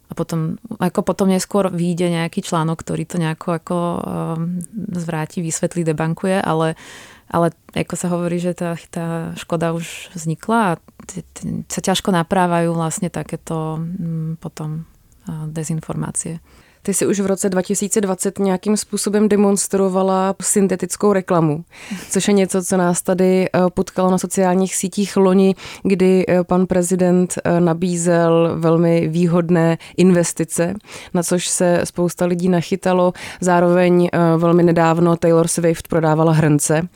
a 0.06 0.12
potom, 0.14 0.54
ako 0.78 1.02
potom 1.02 1.26
neskôr 1.26 1.66
vyjde 1.66 2.14
nejaký 2.14 2.38
článok, 2.46 2.78
ktorý 2.78 3.02
to 3.10 3.18
nejako 3.18 3.58
ako 3.58 3.76
um, 3.76 4.62
zvráti, 4.94 5.42
vysvetlí, 5.42 5.82
debankuje, 5.82 6.38
ale, 6.38 6.78
ale 7.26 7.50
ako 7.74 7.94
sa 7.98 8.06
hovorí, 8.08 8.38
že 8.38 8.54
tá, 8.54 8.78
tá 8.90 9.34
škoda 9.34 9.74
už 9.74 10.14
vznikla 10.14 10.58
a 10.58 10.72
t- 11.10 11.26
t- 11.26 11.66
sa 11.66 11.82
ťažko 11.82 12.14
naprávajú 12.14 12.70
vlastne 12.72 13.10
takéto 13.10 13.82
um, 13.82 14.38
potom 14.38 14.86
uh, 15.26 15.50
dezinformácie. 15.50 16.38
Ty 16.86 16.94
si 16.94 17.06
už 17.06 17.20
v 17.20 17.26
roce 17.26 17.48
2020 17.48 18.38
nějakým 18.38 18.76
způsobem 18.76 19.28
demonstrovala 19.28 20.34
syntetickou 20.42 21.12
reklamu, 21.12 21.64
což 22.10 22.28
je 22.28 22.34
něco, 22.34 22.64
co 22.64 22.76
nás 22.76 23.02
tady 23.02 23.48
eh, 23.48 23.60
potkalo 23.74 24.10
na 24.10 24.18
sociálních 24.18 24.76
sítích 24.76 25.16
loni, 25.16 25.54
kdy 25.82 26.24
eh, 26.28 26.44
pan 26.44 26.66
prezident 26.66 27.34
eh, 27.44 27.60
nabízel 27.60 28.54
velmi 28.58 29.08
výhodné 29.08 29.78
investice, 29.96 30.74
na 31.14 31.22
což 31.22 31.48
se 31.48 31.80
spousta 31.84 32.26
lidí 32.26 32.48
nachytalo. 32.48 33.12
Zároveň 33.40 34.08
velmi 34.36 34.62
nedávno 34.62 35.16
Taylor 35.16 35.48
Swift 35.48 35.88
prodávala 35.88 36.32
hrnce, 36.32 36.88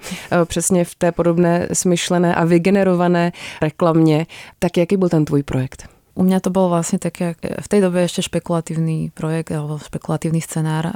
přesně 0.45 0.85
v 0.85 0.95
té 0.95 1.13
podobné 1.13 1.69
smyšlené 1.73 2.35
a 2.35 2.45
vygenerované 2.45 3.33
reklamě. 3.63 4.27
Tak 4.59 4.77
jaký 4.77 4.97
byl 4.97 5.09
ten 5.09 5.25
tvůj 5.25 5.43
projekt? 5.43 6.00
U 6.21 6.23
mňa 6.23 6.45
to 6.45 6.53
bol 6.53 6.69
vlastne 6.69 7.01
taký, 7.01 7.33
v 7.41 7.69
tej 7.73 7.81
dobe 7.81 8.05
ešte 8.05 8.21
špekulatívny 8.21 9.09
projekt 9.17 9.57
alebo 9.57 9.81
špekulatívny 9.81 10.45
scenár, 10.45 10.93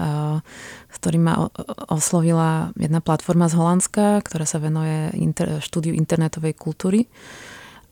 s 0.93 0.97
ktorým 1.01 1.25
ma 1.25 1.49
oslovila 1.89 2.77
jedna 2.77 3.01
platforma 3.01 3.49
z 3.49 3.57
Holandska, 3.57 4.21
ktorá 4.21 4.45
sa 4.45 4.61
venuje 4.61 5.17
inter, 5.17 5.65
štúdiu 5.65 5.97
internetovej 5.97 6.53
kultúry. 6.53 7.09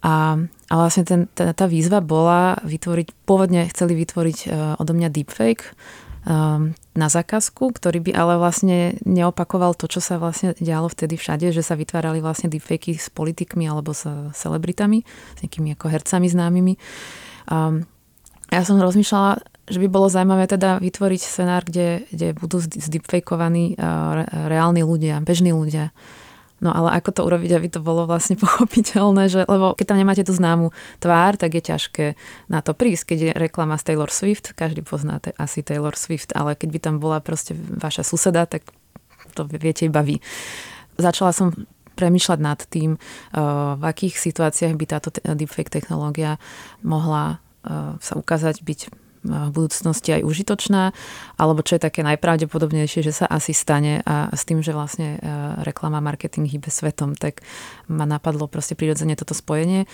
A, 0.05 0.35
a 0.69 0.75
vlastne 0.75 1.09
ten, 1.09 1.21
tá, 1.33 1.57
tá 1.57 1.65
výzva 1.71 2.05
bola 2.05 2.59
vytvoriť, 2.69 3.25
pôvodne 3.25 3.65
chceli 3.71 3.95
vytvoriť 4.03 4.39
uh, 4.45 4.83
odo 4.83 4.93
mňa 4.99 5.09
deepfake 5.15 5.73
um, 6.27 6.75
na 6.93 7.07
zákazku, 7.07 7.71
ktorý 7.71 8.03
by 8.03 8.13
ale 8.13 8.35
vlastne 8.35 8.99
neopakoval 9.07 9.79
to, 9.79 9.87
čo 9.87 10.03
sa 10.03 10.19
vlastne 10.19 10.59
dialo 10.59 10.91
vtedy 10.91 11.15
všade, 11.15 11.55
že 11.55 11.63
sa 11.63 11.79
vytvárali 11.79 12.19
vlastne 12.19 12.51
deepfakey 12.51 12.99
s 12.99 13.15
politikmi 13.15 13.65
alebo 13.71 13.95
s 13.95 14.05
celebritami, 14.35 15.07
s 15.07 15.39
nejakými 15.47 15.79
ako 15.79 15.87
hercami 15.87 16.27
známymi. 16.27 16.75
Um, 17.51 17.89
ja 18.53 18.63
som 18.67 18.77
rozmýšľala, 18.77 19.41
že 19.71 19.79
by 19.81 19.89
bolo 19.89 20.13
zaujímavé 20.13 20.45
teda 20.51 20.83
vytvoriť 20.83 21.21
scenár, 21.23 21.63
kde, 21.65 22.05
kde 22.13 22.37
budú 22.37 22.61
zdeepfakovaní 22.61 23.79
uh, 23.79 24.27
reálni 24.51 24.85
ľudia, 24.85 25.25
bežní 25.25 25.57
ľudia. 25.57 25.95
No 26.63 26.71
ale 26.71 26.95
ako 26.95 27.11
to 27.11 27.27
urobiť, 27.27 27.51
aby 27.59 27.69
to 27.69 27.83
bolo 27.83 28.07
vlastne 28.07 28.39
pochopiteľné, 28.45 29.27
že, 29.27 29.43
lebo 29.51 29.75
keď 29.75 29.85
tam 29.93 29.99
nemáte 29.99 30.23
tú 30.23 30.31
známu 30.31 30.71
tvár, 31.03 31.35
tak 31.35 31.59
je 31.59 31.63
ťažké 31.63 32.07
na 32.47 32.63
to 32.63 32.73
prísť. 32.73 33.13
Keď 33.13 33.19
je 33.19 33.31
reklama 33.35 33.75
z 33.77 33.93
Taylor 33.93 34.09
Swift, 34.15 34.55
každý 34.55 34.87
pozná 34.87 35.19
asi 35.37 35.67
Taylor 35.67 35.99
Swift, 35.99 36.31
ale 36.39 36.55
keď 36.55 36.69
by 36.71 36.79
tam 36.79 36.95
bola 37.03 37.19
proste 37.19 37.59
vaša 37.59 38.07
suseda, 38.07 38.47
tak 38.47 38.63
to 39.35 39.43
viete 39.49 39.91
iba 39.91 40.01
vy. 40.07 40.23
Začala 41.01 41.35
som 41.35 41.51
premyšľať 41.95 42.39
nad 42.41 42.61
tým, 42.69 42.97
uh, 42.97 43.77
v 43.79 43.85
akých 43.85 44.15
situáciách 44.19 44.75
by 44.77 44.85
táto 44.89 45.09
deepfake 45.13 45.71
technológia 45.71 46.41
mohla 46.83 47.39
uh, 47.65 47.97
sa 48.01 48.15
ukázať 48.19 48.65
byť 48.65 48.81
v 49.23 49.55
budúcnosti 49.55 50.19
aj 50.19 50.27
užitočná, 50.27 50.91
alebo 51.39 51.63
čo 51.63 51.79
je 51.79 51.87
také 51.87 52.03
najpravdepodobnejšie, 52.03 53.07
že 53.07 53.15
sa 53.15 53.31
asi 53.31 53.55
stane 53.55 54.03
a 54.03 54.35
s 54.35 54.43
tým, 54.43 54.67
že 54.67 54.75
vlastne 54.75 55.23
reklama, 55.63 56.03
marketing 56.03 56.51
hýbe 56.51 56.67
svetom, 56.75 57.15
tak 57.15 57.39
ma 57.87 58.03
napadlo 58.03 58.51
proste 58.51 58.75
prirodzene 58.75 59.15
toto 59.15 59.31
spojenie. 59.31 59.87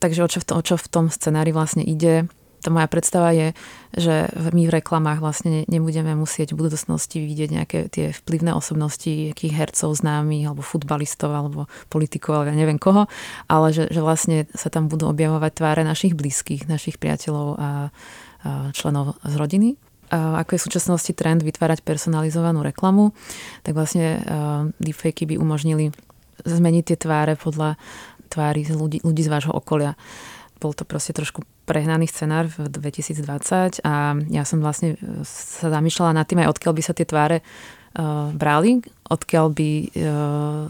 Takže 0.00 0.24
o 0.24 0.28
čo 0.32 0.40
v 0.40 0.44
tom, 0.48 0.56
o 0.56 0.62
čo 0.64 0.80
v 0.80 0.88
tom 0.88 1.12
scenári 1.12 1.52
vlastne 1.52 1.84
ide, 1.84 2.24
tá 2.64 2.72
moja 2.72 2.88
predstava 2.88 3.36
je, 3.36 3.52
že 3.92 4.32
my 4.32 4.64
v 4.64 4.74
reklamách 4.80 5.20
vlastne 5.20 5.68
nebudeme 5.68 6.16
musieť 6.16 6.56
v 6.56 6.64
budúcnosti 6.64 7.20
vidieť 7.20 7.50
nejaké 7.52 7.78
tie 7.92 8.16
vplyvné 8.16 8.56
osobnosti, 8.56 9.04
nejakých 9.06 9.52
hercov 9.52 9.92
známych, 10.00 10.48
alebo 10.48 10.64
futbalistov, 10.64 11.28
alebo 11.28 11.68
politikov, 11.92 12.40
alebo 12.40 12.48
ja 12.48 12.56
neviem 12.56 12.80
koho, 12.80 13.04
ale 13.52 13.76
že, 13.76 13.92
že 13.92 14.00
vlastne 14.00 14.48
sa 14.56 14.72
tam 14.72 14.88
budú 14.88 15.12
objavovať 15.12 15.52
tváre 15.60 15.82
našich 15.84 16.16
blízkych, 16.16 16.64
našich 16.64 16.96
priateľov 16.96 17.48
a, 17.52 17.58
a 17.60 17.70
členov 18.72 19.20
z 19.20 19.34
rodiny. 19.36 19.68
A 20.08 20.40
ako 20.40 20.56
je 20.56 20.60
v 20.64 20.66
súčasnosti 20.72 21.12
trend 21.12 21.44
vytvárať 21.44 21.84
personalizovanú 21.84 22.64
reklamu, 22.64 23.12
tak 23.60 23.76
vlastne 23.76 24.24
deepfakey 24.80 25.28
by 25.28 25.36
umožnili 25.36 25.92
zmeniť 26.44 26.84
tie 26.92 26.96
tváre 26.96 27.36
podľa 27.36 27.76
tvári 28.28 28.66
ľudí, 28.66 29.04
ľudí 29.06 29.22
z 29.22 29.30
vášho 29.30 29.54
okolia 29.54 29.94
bol 30.64 30.72
to 30.72 30.88
proste 30.88 31.12
trošku 31.12 31.44
prehnaný 31.68 32.08
scenár 32.08 32.48
v 32.48 32.72
2020 32.72 33.84
a 33.84 34.16
ja 34.32 34.42
som 34.48 34.64
vlastne 34.64 34.96
e, 34.96 35.20
sa 35.28 35.68
zamýšľala 35.68 36.16
nad 36.16 36.24
tým 36.24 36.40
aj 36.40 36.56
odkiaľ 36.56 36.72
by 36.72 36.82
sa 36.82 36.96
tie 36.96 37.04
tváre 37.04 37.44
uh, 37.44 38.32
brali, 38.32 38.80
odkiaľ 39.12 39.46
by 39.52 39.70
uh, 39.76 39.88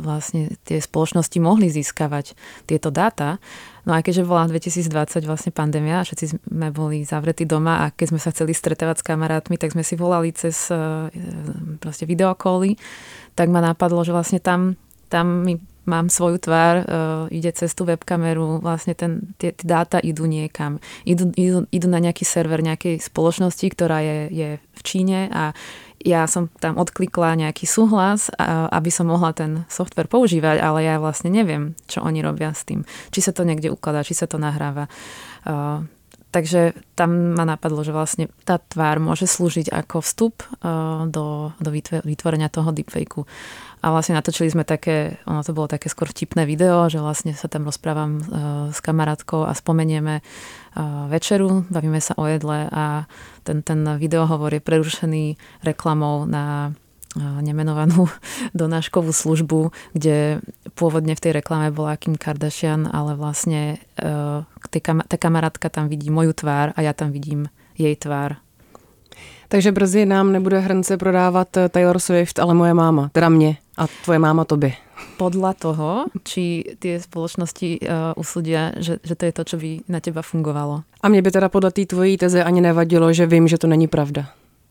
vlastne 0.03 0.59
tie 0.67 0.83
spoločnosti 0.83 1.39
mohli 1.39 1.71
získavať 1.71 2.35
tieto 2.67 2.91
dáta. 2.91 3.39
No 3.87 3.95
a 3.95 4.03
keďže 4.03 4.27
bola 4.27 4.51
2020 4.51 4.91
vlastne 5.29 5.55
pandémia 5.55 6.03
všetci 6.03 6.51
sme 6.51 6.69
boli 6.75 7.07
zavretí 7.07 7.47
doma 7.47 7.87
a 7.87 7.93
keď 7.95 8.17
sme 8.17 8.21
sa 8.21 8.35
chceli 8.35 8.57
stretávať 8.57 9.05
s 9.05 9.07
kamarátmi, 9.07 9.61
tak 9.61 9.77
sme 9.77 9.85
si 9.85 9.95
volali 9.95 10.33
cez 10.33 10.73
proste 11.85 12.09
videokoly, 12.09 12.81
tak 13.37 13.53
ma 13.53 13.61
napadlo, 13.61 14.01
že 14.01 14.17
vlastne 14.17 14.41
tam, 14.41 14.81
tam 15.13 15.45
mi 15.45 15.61
mám 15.85 16.13
svoju 16.13 16.41
tvár, 16.41 16.75
uh, 16.85 16.85
ide 17.33 17.53
cez 17.53 17.73
tú 17.73 17.89
webkameru, 17.89 18.61
vlastne 18.61 18.93
ten, 18.93 19.35
tie, 19.41 19.53
tie 19.53 19.67
dáta 19.67 20.01
idú 20.01 20.29
niekam. 20.29 20.83
Idú, 21.05 21.31
idú, 21.37 21.69
idú 21.69 21.87
na 21.89 22.01
nejaký 22.01 22.25
server 22.27 22.61
nejakej 22.61 23.01
spoločnosti, 23.01 23.67
ktorá 23.71 24.01
je, 24.01 24.19
je 24.33 24.49
v 24.61 24.81
Číne 24.83 25.31
a 25.31 25.57
ja 26.05 26.29
som 26.29 26.53
tam 26.61 26.77
odklikla 26.77 27.33
nejaký 27.41 27.65
súhlas, 27.65 28.29
aby 28.37 28.93
som 28.93 29.09
mohla 29.09 29.33
ten 29.33 29.65
software 29.73 30.07
používať, 30.07 30.61
ale 30.61 30.85
ja 30.85 31.01
vlastne 31.01 31.33
neviem, 31.33 31.73
čo 31.89 32.05
oni 32.05 32.21
robia 32.21 32.53
s 32.53 32.69
tým. 32.69 32.85
Či 33.09 33.25
sa 33.25 33.33
to 33.33 33.49
niekde 33.49 33.73
ukladá, 33.73 34.05
či 34.05 34.13
sa 34.13 34.29
to 34.29 34.37
nahráva. 34.37 34.93
Uh, 35.49 35.81
takže 36.29 36.77
tam 36.93 37.33
ma 37.33 37.49
napadlo, 37.49 37.81
že 37.81 37.97
vlastne 37.97 38.29
tá 38.45 38.61
tvár 38.61 39.01
môže 39.01 39.25
slúžiť 39.25 39.73
ako 39.73 40.05
vstup 40.05 40.45
uh, 40.61 41.09
do, 41.09 41.57
do 41.57 41.71
vytvorenia 42.05 42.53
toho 42.53 42.69
deepfakeu. 42.69 43.25
A 43.85 43.93
vlastne 43.93 44.17
natočili 44.17 44.49
sme 44.49 44.65
také, 44.65 45.21
ono 45.29 45.45
to 45.45 45.53
bolo 45.53 45.69
také 45.69 45.93
skôr 45.93 46.09
vtipné 46.09 46.49
video, 46.49 46.89
že 46.89 47.05
vlastne 47.05 47.37
sa 47.37 47.53
tam 47.53 47.69
rozprávam 47.69 48.17
uh, 48.17 48.25
s 48.73 48.81
kamarátkou 48.81 49.45
a 49.45 49.53
spomenieme 49.53 50.25
uh, 50.25 51.05
večeru, 51.13 51.69
bavíme 51.69 52.01
sa 52.01 52.17
o 52.17 52.25
jedle 52.25 52.65
a 52.73 53.05
ten, 53.45 53.61
ten 53.61 53.85
videohovor 54.01 54.57
je 54.57 54.65
prerušený 54.65 55.25
reklamou 55.69 56.25
na 56.25 56.73
uh, 56.73 57.45
nemenovanú 57.45 58.09
donáškovú 58.57 59.13
službu, 59.13 59.69
kde 59.93 60.41
pôvodne 60.73 61.13
v 61.13 61.21
tej 61.21 61.45
reklame 61.45 61.69
bola 61.69 62.01
Kim 62.01 62.17
Kardashian, 62.17 62.89
ale 62.89 63.13
vlastne 63.21 63.85
tá 64.01 65.17
kamarátka 65.21 65.69
tam 65.69 65.93
vidí 65.93 66.09
moju 66.09 66.33
tvár 66.33 66.73
a 66.73 66.81
ja 66.81 66.97
tam 66.97 67.13
vidím 67.13 67.53
jej 67.77 67.93
tvár. 68.01 68.44
Takže 69.49 69.73
brzy 69.73 70.07
nám 70.07 70.33
nebude 70.33 70.59
hrnce 70.59 70.97
prodávat 70.97 71.49
Taylor 71.69 71.99
Swift, 71.99 72.39
ale 72.39 72.55
moje 72.55 72.75
máma, 72.75 73.11
teda 73.13 73.29
mě 73.29 73.57
a 73.77 73.87
tvoje 74.05 74.19
máma 74.19 74.45
tobě. 74.45 74.73
Podľa 75.19 75.53
toho, 75.59 75.91
či 76.23 76.65
tie 76.79 77.03
spoločnosti 77.03 77.83
uh, 77.83 78.15
usúdia, 78.15 78.73
že, 78.79 79.03
že 79.03 79.15
to 79.15 79.27
je 79.27 79.33
to, 79.35 79.43
čo 79.45 79.57
by 79.59 79.71
na 79.91 80.01
teba 80.01 80.23
fungovalo. 80.23 80.83
A 81.03 81.09
mě 81.09 81.23
by 81.23 81.31
teda 81.31 81.49
podle 81.49 81.71
té 81.71 81.87
tvojí 81.87 82.17
teze 82.17 82.45
ani 82.45 82.61
nevadilo, 82.61 83.13
že 83.13 83.27
vím, 83.27 83.49
že 83.49 83.59
to 83.59 83.67
není 83.67 83.87
pravda. 83.87 84.27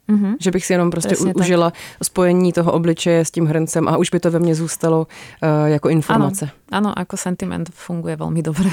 Mm-hmm. 0.10 0.36
Že 0.40 0.52
bych 0.52 0.66
si 0.66 0.74
jenom 0.74 0.92
prostě 0.92 1.18
u, 1.18 1.32
užila 1.36 1.74
spojení 2.04 2.54
toho 2.54 2.72
obličeje 2.72 3.26
s 3.26 3.32
tím 3.32 3.46
hrncem 3.46 3.88
a 3.88 3.98
už 3.98 4.10
by 4.10 4.20
to 4.20 4.32
ve 4.32 4.40
mně 4.40 4.56
zůstalo 4.56 5.08
uh, 5.08 5.68
jako 5.68 5.90
informace. 5.90 6.50
Ano, 6.72 6.88
ano, 6.88 7.00
ako 7.00 7.18
sentiment 7.18 7.70
funguje 7.70 8.16
velmi 8.16 8.42
dobře. 8.42 8.70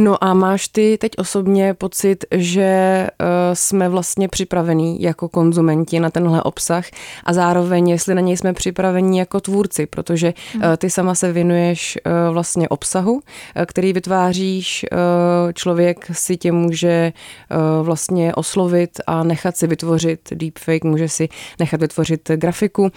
No 0.00 0.24
a 0.24 0.34
máš 0.34 0.68
ty 0.68 0.98
teď 1.00 1.12
osobně 1.18 1.74
pocit, 1.74 2.24
že 2.30 3.06
uh, 3.20 3.26
jsme 3.54 3.88
vlastně 3.88 4.28
připravení 4.28 5.02
jako 5.02 5.28
konzumenti 5.28 6.00
na 6.00 6.10
tenhle 6.10 6.42
obsah 6.42 6.84
a 7.24 7.32
zároveň, 7.32 7.88
jestli 7.88 8.14
na 8.14 8.20
něj 8.20 8.36
jsme 8.36 8.52
připraveni 8.52 9.18
jako 9.18 9.40
tvůrci, 9.40 9.86
protože 9.86 10.34
uh, 10.54 10.62
ty 10.76 10.90
sama 10.90 11.14
se 11.14 11.32
věnuješ 11.32 11.98
uh, 12.06 12.34
vlastně 12.34 12.68
obsahu, 12.68 13.20
který 13.66 13.92
vytváříš, 13.92 14.86
člověk 15.54 16.10
si 16.12 16.36
tě 16.36 16.52
může 16.52 17.12
vlastně 17.82 18.34
oslovit 18.34 19.00
a 19.06 19.22
nechat 19.22 19.56
si 19.56 19.66
vytvořit 19.66 20.20
deepfake, 20.34 20.84
může 20.84 21.08
si 21.08 21.28
nechat 21.60 21.80
vytvořit 21.80 22.30
grafiku, 22.36 22.90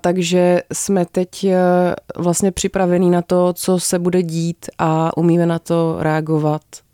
takže 0.00 0.62
jsme 0.72 1.06
teď 1.12 1.46
vlastně 2.16 2.52
připravení 2.52 3.10
na 3.10 3.22
to, 3.22 3.52
co 3.52 3.80
se 3.80 3.98
bude 3.98 4.22
dít 4.22 4.66
a 4.78 5.16
umíme 5.16 5.46
na 5.46 5.58
to 5.58 5.96
reagovat 5.98 6.39
reagovať? 6.40 6.88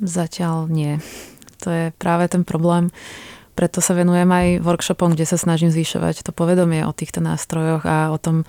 Zatiaľ 0.00 0.68
nie. 0.68 1.00
To 1.64 1.68
je 1.68 1.84
práve 1.96 2.28
ten 2.28 2.44
problém. 2.44 2.88
Preto 3.52 3.84
sa 3.84 3.92
venujem 3.92 4.28
aj 4.28 4.64
workshopom, 4.64 5.12
kde 5.12 5.28
sa 5.28 5.36
snažím 5.36 5.68
zvyšovať 5.68 6.24
to 6.24 6.32
povedomie 6.32 6.84
o 6.88 6.96
týchto 6.96 7.20
nástrojoch 7.20 7.84
a 7.84 8.08
o 8.08 8.16
tom, 8.16 8.48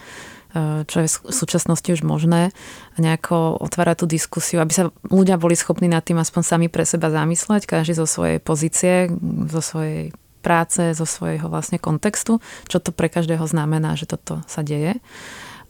e, 0.55 0.88
čo 0.88 1.03
je 1.03 1.08
v 1.12 1.34
súčasnosti 1.36 1.89
už 1.91 2.08
možné 2.08 2.55
a 2.96 2.98
nejako 3.03 3.60
otvárať 3.60 4.03
tú 4.03 4.05
diskusiu, 4.08 4.63
aby 4.63 4.72
sa 4.72 4.84
ľudia 5.12 5.36
boli 5.36 5.60
schopní 5.60 5.91
nad 5.91 6.08
tým 6.08 6.15
aspoň 6.24 6.41
sami 6.48 6.67
pre 6.72 6.88
seba 6.88 7.12
zamysleť, 7.12 7.67
každý 7.67 8.00
zo 8.00 8.08
svojej 8.08 8.39
pozície, 8.39 9.12
zo 9.51 9.60
svojej 9.60 10.15
práce, 10.39 10.96
zo 10.96 11.03
svojho 11.03 11.51
vlastne 11.51 11.75
kontextu, 11.75 12.39
čo 12.72 12.79
to 12.79 12.96
pre 12.96 13.12
každého 13.12 13.43
znamená, 13.43 14.00
že 14.00 14.08
toto 14.08 14.39
sa 14.48 14.63
deje. 14.63 14.96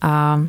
A 0.05 0.45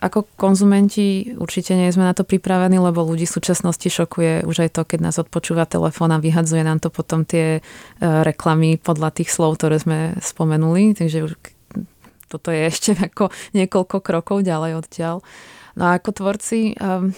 ako 0.00 0.24
konzumenti 0.40 1.36
určite 1.36 1.76
nie 1.76 1.92
sme 1.92 2.08
na 2.08 2.16
to 2.16 2.24
pripravení, 2.24 2.80
lebo 2.80 3.04
ľudí 3.04 3.28
v 3.28 3.36
súčasnosti 3.36 3.84
šokuje 3.84 4.48
už 4.48 4.56
aj 4.66 4.70
to, 4.72 4.82
keď 4.88 4.98
nás 5.04 5.16
odpočúva 5.20 5.68
telefón 5.68 6.16
a 6.16 6.18
vyhadzuje 6.18 6.64
nám 6.64 6.80
to 6.80 6.88
potom 6.88 7.28
tie 7.28 7.60
e, 7.60 7.60
reklamy 8.00 8.80
podľa 8.80 9.12
tých 9.12 9.28
slov, 9.28 9.60
ktoré 9.60 9.76
sme 9.76 10.16
spomenuli. 10.24 10.96
Takže 10.96 11.28
už 11.28 11.32
toto 12.32 12.48
je 12.48 12.62
ešte 12.64 12.96
ako 12.96 13.28
niekoľko 13.52 14.00
krokov 14.00 14.40
ďalej 14.40 14.80
odtiaľ. 14.80 15.16
No 15.76 15.82
a 15.86 16.00
ako 16.00 16.10
tvorci 16.16 16.74
um, 16.80 17.14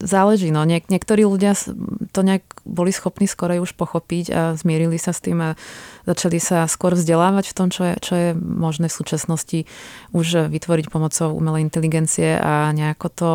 záleží. 0.00 0.48
No. 0.50 0.64
Niek- 0.64 0.88
niektorí 0.88 1.22
ľudia 1.28 1.52
to 2.10 2.20
nejak 2.24 2.42
boli 2.64 2.90
schopní 2.90 3.28
skorej 3.28 3.62
už 3.62 3.76
pochopiť 3.76 4.24
a 4.32 4.40
zmierili 4.56 4.96
sa 4.96 5.12
s 5.12 5.22
tým 5.22 5.38
a 5.40 5.50
začali 6.08 6.40
sa 6.40 6.66
skôr 6.66 6.96
vzdelávať 6.96 7.52
v 7.52 7.56
tom, 7.56 7.68
čo 7.68 7.82
je, 7.86 7.94
čo 8.00 8.12
je 8.16 8.28
možné 8.36 8.88
v 8.88 8.98
súčasnosti 8.98 9.60
už 10.16 10.50
vytvoriť 10.50 10.90
pomocou 10.90 11.36
umelej 11.36 11.68
inteligencie 11.68 12.40
a 12.40 12.72
nejako 12.72 13.06
to 13.12 13.30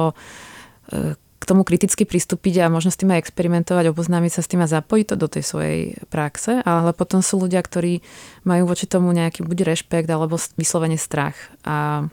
e, 0.91 1.15
k 1.15 1.43
tomu 1.43 1.61
kriticky 1.61 2.09
pristúpiť 2.09 2.65
a 2.65 2.73
možno 2.73 2.89
s 2.89 2.97
tým 2.97 3.13
aj 3.13 3.29
experimentovať, 3.29 3.93
oboznámiť 3.93 4.31
sa 4.33 4.41
s 4.41 4.49
tým 4.49 4.65
a 4.65 4.71
zapojiť 4.71 5.05
to 5.13 5.15
do 5.15 5.27
tej 5.29 5.43
svojej 5.45 5.79
praxe, 6.09 6.65
ale 6.65 6.89
potom 6.97 7.21
sú 7.21 7.37
ľudia, 7.37 7.61
ktorí 7.61 8.01
majú 8.49 8.65
voči 8.65 8.89
tomu 8.89 9.13
nejaký 9.13 9.45
buď 9.45 9.75
rešpekt 9.75 10.09
alebo 10.09 10.41
vyslovene 10.57 10.97
strach. 10.97 11.37
A 11.61 12.09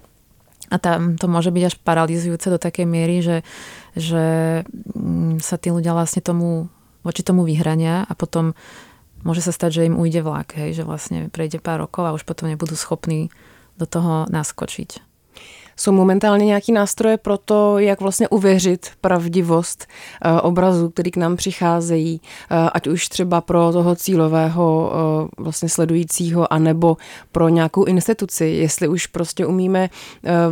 a 0.73 0.77
tam 0.81 1.21
to 1.21 1.29
môže 1.29 1.53
byť 1.53 1.65
až 1.69 1.75
paralizujúce 1.85 2.49
do 2.49 2.57
takej 2.57 2.89
miery, 2.89 3.21
že, 3.21 3.45
že 3.93 4.25
mm, 4.97 5.45
sa 5.45 5.61
tí 5.61 5.69
ľudia 5.69 5.93
vlastne 5.93 6.25
tomu, 6.25 6.73
voči 7.05 7.21
tomu 7.21 7.45
vyhrania 7.45 8.09
a 8.09 8.13
potom 8.17 8.57
môže 9.21 9.45
sa 9.45 9.53
stať, 9.53 9.71
že 9.77 9.87
im 9.93 10.01
ujde 10.01 10.25
vlak, 10.25 10.57
hej, 10.57 10.81
že 10.81 10.89
vlastne 10.89 11.29
prejde 11.29 11.61
pár 11.61 11.85
rokov 11.85 12.09
a 12.09 12.17
už 12.17 12.25
potom 12.25 12.49
nebudú 12.49 12.73
schopní 12.73 13.29
do 13.77 13.85
toho 13.85 14.25
naskočiť. 14.33 15.12
Jsou 15.77 15.93
momentálně 15.93 16.47
nějaký 16.47 16.73
nástroje 16.73 17.17
pro 17.17 17.39
to, 17.39 17.79
jak 17.79 18.01
vlastně 18.01 18.29
uvěřit 18.29 18.91
pravdivost 19.01 19.87
uh, 20.25 20.39
obrazu, 20.43 20.91
který 20.91 21.11
k 21.11 21.17
nám 21.17 21.37
přicházejí, 21.37 22.21
uh, 22.51 22.69
ať 22.73 22.87
už 22.87 23.09
třeba 23.09 23.41
pro 23.41 23.73
toho 23.73 23.97
cílového 23.97 24.93
uh, 25.39 25.45
vlastně 25.45 25.69
sledujícího, 25.69 26.53
anebo 26.53 26.97
pro 27.33 27.49
nějakou 27.49 27.85
instituci, 27.85 28.47
jestli 28.47 28.89
už 28.89 29.07
prostě 29.07 29.47
umíme 29.47 29.91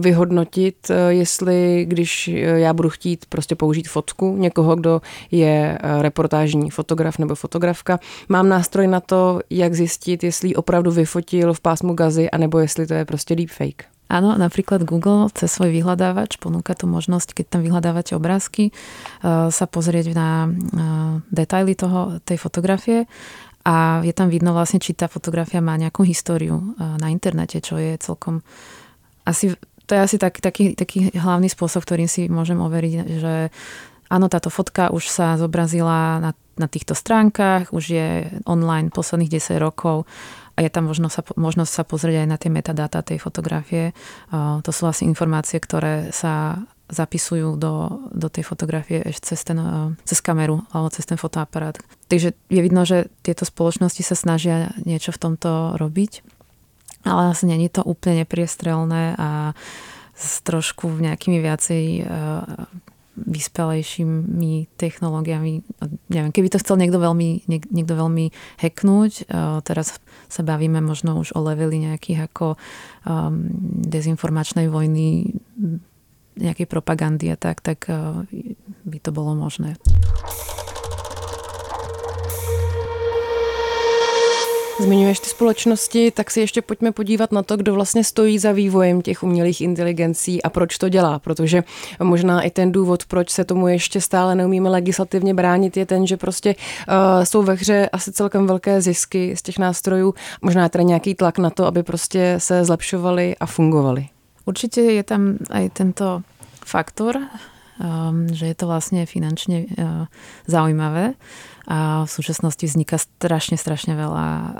vyhodnotit, 0.01 0.91
jestli 1.09 1.87
když 1.89 2.29
já 2.55 2.73
budu 2.73 2.91
chtít 2.91 3.27
prostě 3.29 3.55
použít 3.55 3.89
fotku 3.89 4.37
někoho, 4.37 4.77
kdo 4.77 5.01
je 5.31 5.79
reportážní 6.01 6.71
fotograf 6.71 7.19
nebo 7.19 7.35
fotografka, 7.35 7.99
mám 8.29 8.49
nástroj 8.49 8.87
na 8.87 9.01
to, 9.01 9.41
jak 9.51 9.75
zjistit, 9.75 10.25
jestli 10.25 10.55
opravdu 10.55 10.91
vyfotil 10.91 11.55
v 11.55 11.61
pásmu 11.61 11.95
gazy, 11.95 12.31
anebo 12.31 12.59
jestli 12.59 12.87
to 12.87 12.95
je 12.95 13.05
prostě 13.05 13.37
deepfake. 13.37 13.90
Áno, 14.11 14.35
napríklad 14.35 14.83
Google 14.83 15.31
cez 15.31 15.55
svoj 15.55 15.71
vyhľadávač 15.71 16.43
ponúka 16.43 16.75
tú 16.75 16.91
možnosť, 16.91 17.31
keď 17.31 17.47
tam 17.47 17.61
vyhľadávate 17.63 18.19
obrázky, 18.19 18.75
eh, 18.75 19.49
sa 19.55 19.65
pozrieť 19.71 20.11
na 20.19 20.51
eh, 20.51 20.55
detaily 21.31 21.79
toho, 21.79 22.19
tej 22.27 22.43
fotografie 22.43 23.07
a 23.63 24.03
je 24.03 24.11
tam 24.11 24.27
vidno 24.27 24.51
vlastne, 24.51 24.83
či 24.83 24.99
tá 24.99 25.07
fotografia 25.07 25.63
má 25.63 25.79
nejakú 25.79 26.03
históriu 26.03 26.59
eh, 26.59 26.99
na 26.99 27.15
internete, 27.15 27.63
čo 27.63 27.79
je 27.79 27.95
celkom 28.03 28.43
asi, 29.23 29.55
to 29.87 29.95
je 29.95 30.01
asi 30.03 30.17
tak, 30.19 30.43
taký, 30.43 30.75
taký 30.75 31.15
hlavný 31.15 31.47
spôsob, 31.47 31.87
ktorým 31.87 32.11
si 32.11 32.27
môžem 32.27 32.59
overiť, 32.59 32.95
že 33.23 33.35
áno, 34.11 34.27
táto 34.27 34.51
fotka 34.51 34.91
už 34.91 35.07
sa 35.07 35.39
zobrazila 35.39 36.19
na, 36.19 36.33
na 36.59 36.67
týchto 36.67 36.99
stránkach, 36.99 37.71
už 37.71 37.85
je 37.95 38.09
online 38.43 38.91
posledných 38.91 39.39
10 39.39 39.63
rokov 39.63 40.11
je 40.61 40.71
tam 40.71 40.89
možno 40.89 41.09
sa, 41.09 41.25
možnosť 41.25 41.73
sa 41.73 41.85
pozrieť 41.89 42.25
aj 42.25 42.29
na 42.29 42.37
tie 42.37 42.51
metadáta 42.53 43.01
tej 43.01 43.19
fotografie. 43.19 43.97
To 44.31 44.71
sú 44.71 44.85
asi 44.85 45.09
informácie, 45.09 45.57
ktoré 45.57 46.13
sa 46.13 46.61
zapisujú 46.91 47.55
do, 47.55 48.03
do 48.11 48.27
tej 48.27 48.43
fotografie 48.43 48.99
ešte 49.07 49.33
cez, 49.33 49.41
ten, 49.47 49.59
cez 50.03 50.19
kameru 50.19 50.67
alebo 50.75 50.91
cez 50.91 51.07
ten 51.07 51.15
fotoaparát. 51.15 51.79
Takže 52.11 52.35
je 52.51 52.61
vidno, 52.61 52.83
že 52.83 53.07
tieto 53.23 53.47
spoločnosti 53.47 54.03
sa 54.03 54.19
snažia 54.19 54.75
niečo 54.83 55.15
v 55.15 55.23
tomto 55.23 55.79
robiť, 55.79 56.27
ale 57.07 57.31
asi 57.31 57.47
není 57.47 57.71
to 57.71 57.87
úplne 57.87 58.27
nepriestrelné 58.27 59.15
a 59.17 59.55
s 60.21 60.45
trošku 60.45 61.01
nejakými 61.01 61.41
viacej 61.41 62.05
vyspelejšími 63.27 64.73
technológiami. 64.81 65.61
Neviem, 66.09 66.33
keby 66.33 66.49
to 66.49 66.61
chcel 66.63 66.81
niekto 66.81 66.97
veľmi, 66.97 67.45
niek, 67.47 67.69
niekto 67.69 67.95
veľmi 67.97 68.33
hacknúť, 68.61 69.29
teraz 69.67 70.01
sa 70.31 70.43
bavíme 70.43 70.81
možno 70.81 71.19
už 71.21 71.37
o 71.37 71.41
leveli 71.45 71.85
nejakých 71.85 72.31
ako 72.31 72.57
um, 73.05 73.51
dezinformačnej 73.85 74.71
vojny, 74.71 75.37
nejakej 76.41 76.67
propagandy 76.71 77.29
a 77.29 77.37
tak, 77.37 77.61
tak 77.61 77.85
uh, 77.91 78.25
by 78.87 78.99
to 79.03 79.11
bolo 79.13 79.37
možné. 79.37 79.77
Zmiňuješ 84.81 85.21
ty 85.21 85.29
společnosti, 85.29 86.11
tak 86.11 86.31
si 86.31 86.41
ještě 86.41 86.63
pojďme 86.63 86.93
podívat 86.93 87.33
na 87.33 87.43
to, 87.43 87.57
kdo 87.57 87.75
vlastně 87.75 88.05
stojí 88.05 88.39
za 88.39 88.53
vývojem 88.53 89.03
těch 89.03 89.23
umělých 89.23 89.61
inteligencí 89.61 90.43
a 90.43 90.51
proč 90.51 90.79
to 90.79 90.89
dělá, 90.89 91.19
protože 91.19 91.65
možná 92.03 92.43
i 92.43 92.51
ten 92.51 92.73
důvod, 92.73 93.05
proč 93.05 93.31
se 93.31 93.45
tomu 93.45 93.69
ještě 93.69 94.01
stále 94.01 94.35
neumíme 94.35 94.69
legislativně 94.69 95.35
bránit, 95.35 95.77
je 95.77 95.87
ten, 95.87 96.07
že 96.07 96.17
prostě 96.17 96.55
uh, 96.55 97.25
jsou 97.25 97.43
ve 97.43 97.55
hře 97.55 97.89
asi 97.93 98.13
celkem 98.13 98.47
velké 98.47 98.81
zisky 98.81 99.37
z 99.37 99.43
těch 99.43 99.59
nástrojů, 99.59 100.15
možná 100.43 100.69
teda 100.69 100.85
nějaký 100.85 101.15
tlak 101.15 101.39
na 101.39 101.51
to, 101.51 101.67
aby 101.67 101.83
prostě 101.83 102.35
se 102.39 102.65
zlepšovali 102.65 103.37
a 103.41 103.47
fungovali. 103.47 104.07
Určitě 104.45 104.81
je 104.81 105.03
tam 105.03 105.39
aj 105.51 105.71
tento 105.71 106.23
faktor, 106.65 107.17
že 108.37 108.45
je 108.45 108.57
to 108.57 108.69
vlastne 108.69 109.09
finančne 109.09 109.65
uh, 109.65 110.05
zaujímavé 110.45 111.17
a 111.65 112.05
v 112.05 112.11
súčasnosti 112.11 112.61
vzniká 112.61 113.01
strašne, 113.01 113.57
strašne 113.57 113.97
veľa 113.97 114.27
uh, 114.29 114.53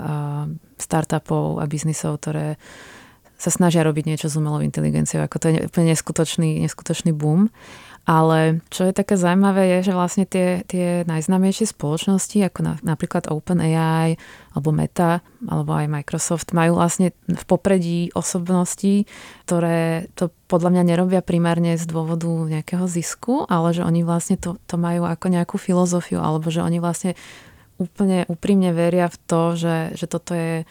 startupov 0.81 1.61
a 1.61 1.69
biznisov, 1.69 2.17
ktoré 2.17 2.57
sa 3.41 3.49
snažia 3.49 3.81
robiť 3.81 4.05
niečo 4.05 4.29
s 4.29 4.37
umelou 4.37 4.61
inteligenciou. 4.61 5.25
Ako 5.25 5.41
to 5.41 5.49
je 5.49 5.65
úplne 5.65 5.93
neskutočný, 5.93 6.61
neskutočný 6.61 7.09
boom. 7.09 7.49
Ale 8.01 8.65
čo 8.73 8.89
je 8.89 8.97
také 8.97 9.13
zaujímavé, 9.13 9.77
je, 9.77 9.93
že 9.93 9.93
vlastne 9.93 10.25
tie, 10.25 10.65
tie 10.65 11.05
najznámejšie 11.05 11.69
spoločnosti, 11.69 12.33
ako 12.41 12.59
na, 12.65 12.73
napríklad 12.81 13.29
OpenAI 13.29 14.17
alebo 14.57 14.73
Meta, 14.73 15.21
alebo 15.45 15.77
aj 15.77 15.85
Microsoft, 15.85 16.49
majú 16.57 16.81
vlastne 16.81 17.13
v 17.29 17.43
popredí 17.45 18.09
osobností, 18.17 19.05
ktoré 19.45 20.09
to 20.17 20.33
podľa 20.49 20.73
mňa 20.73 20.83
nerobia 20.83 21.21
primárne 21.21 21.77
z 21.77 21.85
dôvodu 21.85 22.27
nejakého 22.27 22.89
zisku, 22.89 23.45
ale 23.45 23.69
že 23.69 23.85
oni 23.85 24.01
vlastne 24.01 24.35
to, 24.35 24.57
to 24.65 24.81
majú 24.81 25.05
ako 25.05 25.29
nejakú 25.29 25.55
filozofiu, 25.61 26.25
alebo 26.25 26.49
že 26.49 26.65
oni 26.65 26.81
vlastne 26.81 27.13
úplne 27.77 28.25
úprimne 28.25 28.73
veria 28.73 29.13
v 29.13 29.17
to, 29.29 29.41
že, 29.53 29.77
že 29.93 30.05
toto 30.09 30.33
je 30.33 30.65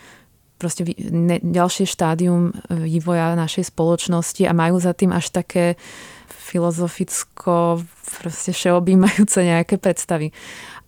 proste 0.60 0.84
ne, 1.08 1.40
ďalšie 1.40 1.88
štádium 1.88 2.52
vývoja 2.68 3.32
našej 3.32 3.72
spoločnosti 3.72 4.44
a 4.44 4.52
majú 4.52 4.76
za 4.76 4.92
tým 4.92 5.16
až 5.16 5.32
také 5.32 5.80
filozoficko 6.50 7.80
proste 8.18 8.50
všeobjímajúce 8.50 9.38
nejaké 9.46 9.78
predstavy. 9.78 10.34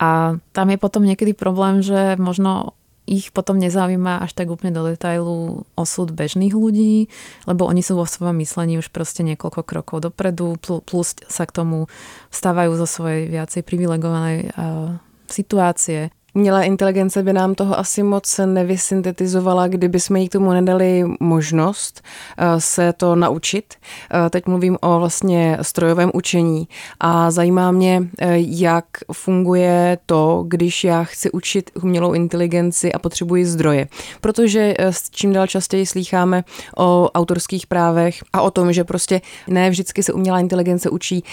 A 0.03 0.35
tam 0.51 0.66
je 0.75 0.79
potom 0.83 1.07
niekedy 1.07 1.31
problém, 1.38 1.79
že 1.79 2.18
možno 2.18 2.75
ich 3.07 3.35
potom 3.35 3.59
nezaujíma 3.59 4.22
až 4.22 4.31
tak 4.35 4.46
úplne 4.51 4.70
do 4.70 4.87
detailu 4.87 5.66
osud 5.75 6.14
bežných 6.14 6.55
ľudí, 6.55 7.11
lebo 7.51 7.66
oni 7.66 7.83
sú 7.83 7.98
vo 7.98 8.07
svojom 8.07 8.38
myslení 8.38 8.79
už 8.79 8.94
proste 8.94 9.27
niekoľko 9.27 9.62
krokov 9.66 10.07
dopredu, 10.07 10.55
plus 10.62 11.18
sa 11.27 11.42
k 11.42 11.55
tomu 11.55 11.90
vstávajú 12.31 12.79
zo 12.79 12.87
svojej 12.87 13.27
viacej 13.27 13.66
privilegovanej 13.66 14.55
uh, 14.55 15.03
situácie. 15.27 16.14
Umělá 16.35 16.62
inteligence 16.62 17.23
by 17.23 17.33
nám 17.33 17.55
toho 17.55 17.79
asi 17.79 18.03
moc 18.03 18.40
nevysyntetizovala, 18.47 19.68
kdyby 19.68 20.01
jsme 20.01 20.21
jí 20.21 20.29
k 20.29 20.33
tomu 20.33 20.53
nedali 20.53 21.05
možnost 21.21 22.03
eh, 22.38 22.61
se 22.61 22.92
to 22.92 23.16
naučit. 23.16 23.75
Eh, 24.11 24.31
teď 24.31 24.47
mluvím 24.47 24.79
o 24.81 24.99
vlastně 24.99 25.59
strojovém 25.62 26.11
učení 26.14 26.68
a 27.01 27.31
zajímá 27.31 27.71
mě, 27.71 28.03
eh, 28.18 28.35
jak 28.38 28.85
funguje 29.12 29.99
to, 30.07 30.45
když 30.49 30.85
já 30.85 31.05
chci 31.05 31.31
učit 31.31 31.71
umělou 31.83 32.12
inteligenci 32.12 32.92
a 32.92 32.99
potřebuji 32.99 33.47
zdroje. 33.47 33.88
Protože 34.21 34.75
s 34.79 35.11
čím 35.11 35.33
dál 35.33 35.47
častěji 35.47 35.87
slýcháme 35.87 36.45
o 36.77 37.11
autorských 37.14 37.66
právech 37.66 38.25
a 38.33 38.42
o 38.42 38.51
tom, 38.51 38.73
že 38.73 38.85
prostě 38.85 39.21
ne 39.49 39.71
vždycky 39.71 40.03
se 40.03 40.12
umělá 40.12 40.40
inteligence 40.40 40.90
učí 40.90 41.25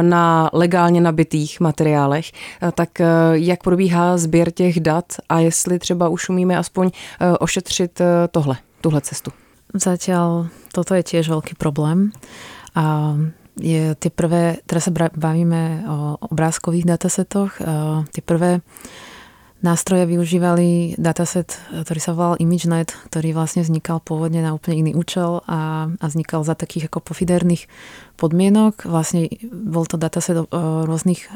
na 0.00 0.50
legálně 0.52 1.00
nabitých 1.00 1.60
materiálech, 1.60 2.32
tak 2.74 2.88
jak 3.32 3.62
probíhá 3.62 4.18
sběr 4.18 4.35
sběr 4.36 4.50
těch 4.50 4.80
dat 4.80 5.16
a 5.28 5.40
jestli 5.40 5.78
třeba 5.78 6.08
už 6.08 6.28
umíme 6.28 6.56
aspoň 6.58 6.90
eh, 6.92 7.38
ošetřit 7.38 8.00
eh, 8.00 8.28
tohle, 8.30 8.56
tuhle 8.80 9.00
cestu. 9.00 9.32
Zatiaľ 9.74 10.52
toto 10.72 10.94
je 10.94 11.02
tiež 11.02 11.26
veľký 11.28 11.58
problém. 11.58 12.14
A 12.76 13.16
je 13.60 13.92
tie 13.96 14.12
prvé, 14.12 14.62
teraz 14.64 14.88
sa 14.88 14.92
bavíme 15.16 15.84
o 15.88 15.96
obrázkových 16.30 16.86
datasetoch, 16.86 17.60
tie 18.12 18.22
prvé 18.24 18.60
nástroje 19.64 20.04
využívali 20.04 20.94
dataset, 21.00 21.56
ktorý 21.72 22.00
sa 22.00 22.12
volal 22.12 22.36
ImageNet, 22.36 22.92
ktorý 23.08 23.32
vlastne 23.32 23.64
vznikal 23.64 24.04
pôvodne 24.04 24.44
na 24.44 24.52
úplne 24.52 24.84
iný 24.84 24.92
účel 24.92 25.40
a, 25.48 25.88
a 25.88 26.04
vznikal 26.06 26.44
za 26.44 26.52
takých 26.52 26.92
ako 26.92 27.00
pofiderných 27.00 27.64
podmienok. 28.20 28.84
Vlastne 28.84 29.32
bol 29.48 29.88
to 29.88 29.96
dataset 29.96 30.36
rôznych 30.84 31.26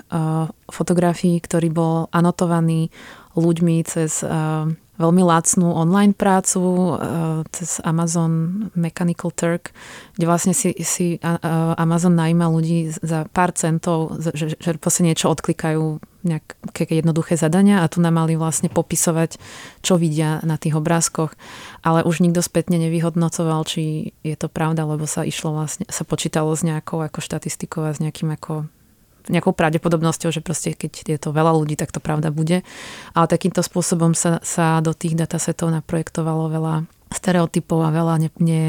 fotografií, 0.68 1.40
ktorý 1.40 1.68
bol 1.72 1.94
anotovaný 2.12 2.92
ľuďmi 3.38 3.76
cez 3.88 4.20
veľmi 5.00 5.24
lacnú 5.24 5.72
online 5.72 6.12
prácu 6.12 6.60
cez 7.56 7.80
Amazon 7.88 8.68
Mechanical 8.76 9.32
Turk, 9.32 9.72
kde 10.12 10.28
vlastne 10.28 10.52
si, 10.52 10.76
si 10.84 11.16
Amazon 11.80 12.20
najíma 12.20 12.52
ľudí 12.52 12.92
za 12.92 13.24
pár 13.32 13.56
centov, 13.56 14.20
že, 14.20 14.60
že 14.60 14.76
proste 14.76 15.00
niečo 15.08 15.32
odklikajú 15.32 16.04
nejaké 16.22 16.88
jednoduché 16.88 17.36
zadania 17.36 17.82
a 17.82 17.90
tu 17.90 18.02
nám 18.04 18.20
mali 18.20 18.36
vlastne 18.36 18.68
popisovať, 18.68 19.40
čo 19.80 19.96
vidia 19.96 20.40
na 20.44 20.60
tých 20.60 20.76
obrázkoch. 20.76 21.32
Ale 21.80 22.04
už 22.04 22.20
nikto 22.20 22.44
spätne 22.44 22.76
nevyhodnocoval, 22.76 23.64
či 23.64 24.12
je 24.20 24.36
to 24.36 24.52
pravda, 24.52 24.84
lebo 24.84 25.08
sa 25.08 25.24
išlo 25.24 25.56
vlastne, 25.56 25.88
sa 25.88 26.04
počítalo 26.04 26.52
s 26.52 26.60
nejakou 26.66 27.00
ako 27.00 27.24
štatistikou 27.24 27.88
a 27.88 27.94
s 27.94 28.02
nejakým 28.02 28.32
ako 28.36 28.68
nejakou 29.28 29.52
pravdepodobnosťou, 29.52 30.32
že 30.32 30.40
proste 30.40 30.72
keď 30.72 30.92
je 31.06 31.18
to 31.20 31.30
veľa 31.30 31.52
ľudí, 31.52 31.76
tak 31.76 31.92
to 31.92 32.00
pravda 32.00 32.32
bude. 32.32 32.64
Ale 33.12 33.26
takýmto 33.28 33.60
spôsobom 33.60 34.16
sa, 34.16 34.40
sa 34.40 34.80
do 34.80 34.96
tých 34.96 35.14
datasetov 35.14 35.68
naprojektovalo 35.70 36.48
veľa 36.48 36.74
stereotypov 37.12 37.84
a 37.84 37.94
veľa 37.94 38.14
ne, 38.16 38.30
ne, 38.40 38.64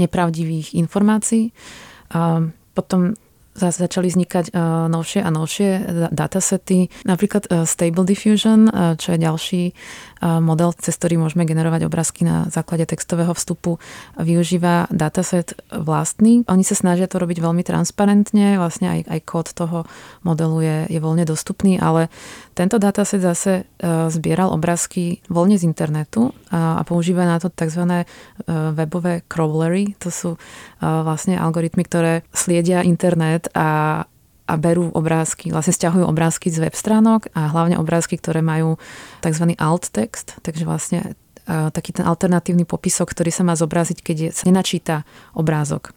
nepravdivých 0.00 0.74
informácií. 0.74 1.54
A 2.12 2.44
potom 2.74 3.14
začali 3.54 4.08
vznikať 4.08 4.52
uh, 4.52 4.88
novšie 4.88 5.20
a 5.20 5.28
novšie 5.28 5.70
datasety, 6.10 6.88
napríklad 7.04 7.48
uh, 7.48 7.68
Stable 7.68 8.08
Diffusion, 8.08 8.72
uh, 8.72 8.96
čo 8.96 9.12
je 9.12 9.18
ďalší 9.20 9.62
model, 10.22 10.70
cez 10.78 10.94
ktorý 10.94 11.18
môžeme 11.18 11.42
generovať 11.42 11.90
obrázky 11.90 12.22
na 12.22 12.46
základe 12.48 12.86
textového 12.86 13.34
vstupu, 13.34 13.82
využíva 14.14 14.86
dataset 14.94 15.58
vlastný. 15.74 16.46
Oni 16.46 16.62
sa 16.62 16.78
snažia 16.78 17.10
to 17.10 17.18
robiť 17.18 17.42
veľmi 17.42 17.66
transparentne, 17.66 18.56
vlastne 18.56 18.86
aj, 18.88 19.00
aj 19.10 19.20
kód 19.26 19.50
toho 19.50 19.82
modelu 20.22 20.58
je, 20.62 20.76
je 20.94 21.00
voľne 21.02 21.26
dostupný, 21.26 21.82
ale 21.82 22.06
tento 22.54 22.78
dataset 22.78 23.18
zase 23.18 23.66
uh, 23.66 24.06
zbieral 24.12 24.54
obrázky 24.54 25.24
voľne 25.26 25.58
z 25.58 25.66
internetu 25.66 26.30
a, 26.52 26.78
a 26.78 26.82
používa 26.86 27.26
na 27.26 27.42
to 27.42 27.50
tzv. 27.50 27.82
Uh, 27.82 28.70
webové 28.72 29.26
crawlery, 29.26 29.98
to 29.98 30.12
sú 30.12 30.30
uh, 30.34 30.38
vlastne 31.02 31.34
algoritmy, 31.34 31.82
ktoré 31.82 32.22
sliedia 32.30 32.86
internet 32.86 33.50
a, 33.56 34.04
a 34.46 34.54
berú 34.58 34.90
obrázky, 34.92 35.54
vlastne 35.54 35.72
stiahujú 35.72 36.04
obrázky 36.04 36.50
z 36.50 36.66
web 36.66 36.74
stránok 36.74 37.30
a 37.32 37.48
hlavne 37.48 37.78
obrázky, 37.78 38.18
ktoré 38.18 38.42
majú 38.42 38.76
tzv. 39.22 39.54
alt 39.56 39.88
text, 39.94 40.36
takže 40.42 40.66
vlastne 40.66 41.14
taký 41.46 41.90
ten 41.90 42.06
alternatívny 42.06 42.62
popisok, 42.62 43.10
ktorý 43.10 43.34
sa 43.34 43.42
má 43.42 43.58
zobraziť, 43.58 43.98
keď 43.98 44.16
je, 44.18 44.28
sa 44.30 44.46
nenačíta 44.46 45.02
obrázok. 45.34 45.90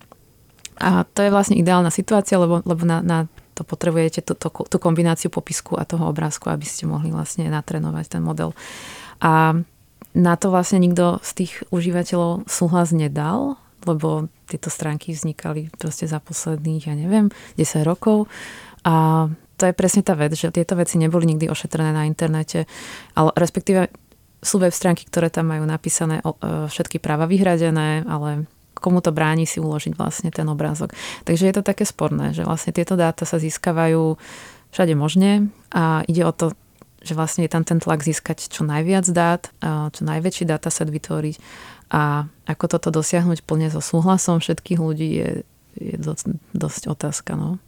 A 0.81 1.05
to 1.05 1.23
je 1.23 1.31
vlastne 1.31 1.55
ideálna 1.55 1.93
situácia, 1.93 2.35
lebo, 2.41 2.65
lebo 2.65 2.83
na, 2.83 2.99
na 2.99 3.19
to 3.55 3.63
potrebujete 3.63 4.25
tú, 4.25 4.35
tú, 4.35 4.51
tú 4.51 4.77
kombináciu 4.81 5.31
popisku 5.31 5.79
a 5.79 5.87
toho 5.87 6.11
obrázku, 6.11 6.51
aby 6.51 6.65
ste 6.67 6.89
mohli 6.89 7.13
vlastne 7.13 7.47
natrenovať 7.47 8.17
ten 8.17 8.21
model. 8.25 8.51
A 9.23 9.55
na 10.15 10.33
to 10.35 10.51
vlastne 10.51 10.83
nikto 10.83 11.23
z 11.23 11.31
tých 11.45 11.53
užívateľov 11.71 12.49
súhlas 12.49 12.91
nedal, 12.91 13.55
lebo 13.85 14.27
tieto 14.49 14.73
stránky 14.73 15.13
vznikali 15.13 15.69
proste 15.77 16.09
za 16.09 16.17
posledných, 16.19 16.89
ja 16.89 16.95
neviem, 16.97 17.29
10 17.57 17.85
rokov. 17.85 18.27
A 18.85 19.25
to 19.55 19.63
je 19.65 19.73
presne 19.73 20.03
tá 20.03 20.13
vec, 20.13 20.35
že 20.35 20.51
tieto 20.51 20.75
veci 20.75 20.99
neboli 20.99 21.25
nikdy 21.31 21.47
ošetrené 21.47 21.95
na 21.95 22.03
internete, 22.03 22.67
ale 23.15 23.29
respektíve 23.39 23.87
sú 24.43 24.61
web 24.61 24.73
stránky, 24.75 25.07
ktoré 25.07 25.33
tam 25.33 25.49
majú 25.49 25.65
napísané 25.65 26.21
e, 26.21 26.23
všetky 26.69 27.01
práva 27.01 27.25
vyhradené, 27.25 28.05
ale 28.05 28.45
komu 28.77 29.01
to 29.01 29.15
bráni 29.15 29.47
si 29.49 29.57
uložiť 29.57 29.97
vlastne 29.97 30.29
ten 30.29 30.45
obrázok. 30.45 30.93
Takže 31.25 31.49
je 31.49 31.55
to 31.55 31.63
také 31.65 31.87
sporné, 31.87 32.35
že 32.35 32.45
vlastne 32.45 32.75
tieto 32.75 32.93
dáta 32.99 33.25
sa 33.25 33.41
získavajú 33.41 34.19
všade 34.75 34.93
možne 34.93 35.49
a 35.71 36.03
ide 36.05 36.27
o 36.27 36.35
to, 36.35 36.51
že 37.05 37.13
vlastne 37.13 37.45
je 37.45 37.53
tam 37.53 37.61
ten 37.61 37.77
tlak 37.77 38.01
získať 38.01 38.49
čo 38.49 38.65
najviac 38.65 39.05
dát, 39.13 39.45
čo 39.93 40.01
najväčší 40.01 40.49
dataset 40.49 40.89
vytvoriť 40.89 41.35
a 41.93 42.25
ako 42.49 42.65
toto 42.65 42.89
dosiahnuť 42.89 43.45
plne 43.45 43.69
so 43.69 43.77
súhlasom 43.77 44.41
všetkých 44.41 44.79
ľudí 44.81 45.09
je, 45.21 45.29
je 45.77 45.95
dosť, 46.01 46.33
dosť 46.57 46.81
otázka. 46.89 47.37
No. 47.37 47.61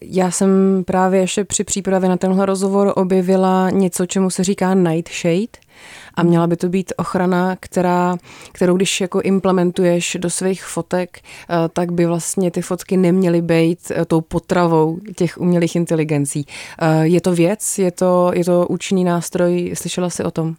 Já 0.00 0.30
jsem 0.30 0.82
právě 0.86 1.20
ještě 1.20 1.44
při 1.44 1.64
přípravě 1.64 2.08
na 2.08 2.16
tenhle 2.16 2.46
rozhovor 2.46 2.92
objevila 2.96 3.70
něco, 3.70 4.06
čemu 4.06 4.30
se 4.30 4.44
říká 4.44 4.74
nightshade 4.74 5.64
a 6.14 6.22
měla 6.22 6.46
by 6.46 6.56
to 6.56 6.68
být 6.68 6.92
ochrana, 6.96 7.56
která, 7.60 8.16
kterou 8.52 8.76
když 8.76 9.00
jako 9.00 9.20
implementuješ 9.20 10.16
do 10.20 10.30
svých 10.30 10.64
fotek, 10.64 11.18
eh, 11.20 11.68
tak 11.72 11.92
by 11.92 12.06
vlastně 12.06 12.50
ty 12.50 12.62
fotky 12.62 12.96
neměly 12.96 13.42
být 13.42 13.78
eh, 13.90 14.04
tou 14.04 14.20
potravou 14.20 14.98
těch 15.16 15.38
umělých 15.38 15.76
inteligencí. 15.76 16.46
Eh, 16.78 17.06
je 17.06 17.20
to 17.20 17.34
věc, 17.34 17.78
je 17.78 17.90
to, 17.90 18.30
je 18.34 18.44
to 18.44 18.66
účinný 18.66 19.04
nástroj, 19.04 19.72
slyšela 19.74 20.10
jsi 20.10 20.24
o 20.24 20.30
tom? 20.30 20.56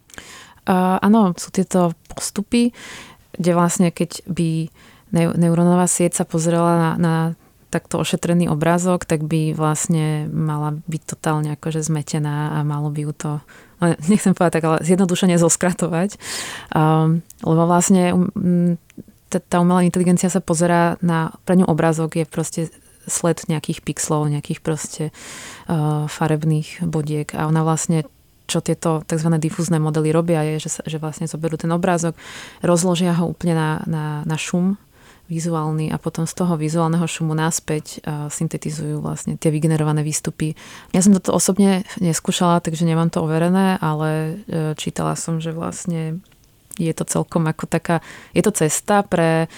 Uh, 0.66 0.98
áno, 0.98 1.30
sú 1.38 1.54
tieto 1.54 1.94
postupy, 2.10 2.74
kde 3.38 3.54
vlastne 3.54 3.94
keď 3.94 4.26
by 4.26 4.66
neurónová 5.14 5.86
sieť 5.86 6.18
sa 6.18 6.24
pozrela 6.26 6.74
na, 6.74 6.90
na 6.98 7.14
takto 7.70 7.98
ošetrený 8.00 8.48
obrázok, 8.48 9.04
tak 9.04 9.26
by 9.26 9.52
vlastne 9.52 10.30
mala 10.30 10.78
byť 10.86 11.02
totálne 11.04 11.52
akože 11.54 11.82
zmetená 11.82 12.56
a 12.56 12.58
malo 12.62 12.88
by 12.88 13.10
ju 13.10 13.12
to, 13.12 13.32
nechcem 14.12 14.32
povedať 14.32 14.60
tak, 14.60 14.64
ale 14.64 14.78
zjednodušene 14.86 15.36
zoskratovať. 15.36 16.16
Um, 16.72 17.26
lebo 17.42 17.62
vlastne 17.66 18.14
um, 18.14 18.78
tá 19.28 19.56
umelá 19.58 19.82
inteligencia 19.82 20.30
sa 20.30 20.38
pozerá 20.38 20.96
na, 21.02 21.34
pre 21.44 21.58
ňu 21.58 21.66
obrázok 21.66 22.22
je 22.22 22.24
proste 22.24 22.62
sled 23.06 23.46
nejakých 23.46 23.82
pixlov, 23.86 24.26
nejakých 24.26 24.60
proste 24.62 25.04
uh, 25.70 26.10
farebných 26.10 26.82
bodiek 26.86 27.30
a 27.34 27.46
ona 27.46 27.62
vlastne 27.62 28.06
čo 28.46 28.62
tieto 28.62 29.02
tzv. 29.02 29.26
difúzne 29.42 29.82
modely 29.82 30.14
robia, 30.14 30.46
je, 30.46 30.62
že, 30.62 30.70
sa, 30.78 30.82
že 30.86 31.02
vlastne 31.02 31.26
zoberú 31.26 31.58
ten 31.58 31.70
obrázok, 31.74 32.14
rozložia 32.62 33.10
ho 33.18 33.26
úplne 33.26 33.58
na, 33.58 33.70
na, 33.90 34.04
na 34.22 34.36
šum, 34.38 34.78
vizuálny 35.26 35.90
a 35.90 35.98
potom 35.98 36.22
z 36.24 36.34
toho 36.38 36.54
vizuálneho 36.54 37.02
šumu 37.04 37.34
naspäť 37.34 37.98
syntetizujú 38.30 39.02
vlastne 39.02 39.34
tie 39.34 39.50
vygenerované 39.50 40.06
výstupy. 40.06 40.54
Ja 40.94 41.02
som 41.02 41.14
toto 41.18 41.34
osobne 41.34 41.82
neskúšala, 41.98 42.62
takže 42.62 42.86
nemám 42.86 43.10
to 43.10 43.26
overené, 43.26 43.74
ale 43.82 44.08
e, 44.46 44.72
čítala 44.78 45.18
som, 45.18 45.42
že 45.42 45.50
vlastne 45.50 46.22
je 46.76 46.92
to 46.92 47.08
celkom 47.08 47.48
ako 47.48 47.64
taká, 47.66 48.04
je 48.36 48.44
to 48.44 48.52
cesta 48.52 49.00
pre 49.00 49.48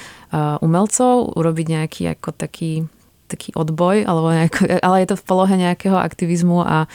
umelcov 0.62 1.35
urobiť 1.35 1.66
nejaký 1.66 2.02
ako 2.14 2.31
taký, 2.31 2.87
taký 3.26 3.50
odboj, 3.59 4.07
alebo 4.07 4.31
nejako, 4.31 4.61
ale 4.87 4.96
je 5.02 5.09
to 5.11 5.16
v 5.18 5.26
polohe 5.26 5.54
nejakého 5.59 5.98
aktivizmu 5.98 6.62
a 6.62 6.87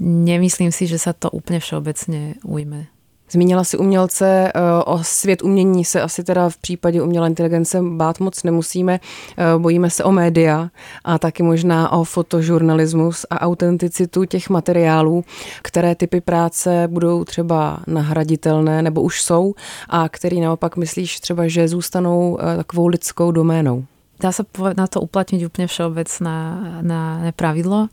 nemyslím 0.00 0.72
si, 0.72 0.88
že 0.88 0.96
sa 0.96 1.12
to 1.12 1.28
úplne 1.28 1.60
všeobecne 1.60 2.40
ujme. 2.46 2.88
Zmínila 3.30 3.64
si 3.64 3.78
umělce, 3.78 4.52
eh, 4.54 4.60
o 4.84 5.04
svět 5.04 5.42
umění 5.42 5.84
se 5.84 6.02
asi 6.02 6.24
teda 6.24 6.48
v 6.48 6.56
případě 6.56 7.02
umělé 7.02 7.28
inteligence 7.28 7.82
bát 7.82 8.20
moc 8.20 8.42
nemusíme. 8.42 9.00
Eh, 9.36 9.58
bojíme 9.58 9.90
se 9.90 10.04
o 10.04 10.12
média 10.12 10.70
a 11.04 11.18
taky 11.18 11.42
možná 11.42 11.92
o 11.92 12.04
fotožurnalismus 12.04 13.26
a 13.30 13.40
autenticitu 13.40 14.24
těch 14.24 14.50
materiálů, 14.50 15.24
které 15.62 15.94
typy 15.94 16.20
práce 16.20 16.88
budou 16.90 17.24
třeba 17.24 17.80
nahraditelné 17.86 18.82
nebo 18.82 19.02
už 19.02 19.22
jsou 19.22 19.54
a 19.88 20.08
který 20.08 20.40
naopak 20.40 20.76
myslíš 20.76 21.20
třeba, 21.20 21.48
že 21.48 21.68
zůstanou 21.68 22.38
eh, 22.40 22.56
takovou 22.56 22.86
lidskou 22.86 23.32
doménou? 23.32 23.84
Dá 24.18 24.34
sa 24.34 24.42
na 24.74 24.90
to 24.90 24.98
uplatniť 24.98 25.46
úplne 25.46 25.70
všeobecné 25.70 26.34
na, 26.82 27.22
na 27.22 27.30
pravidlo. 27.30 27.86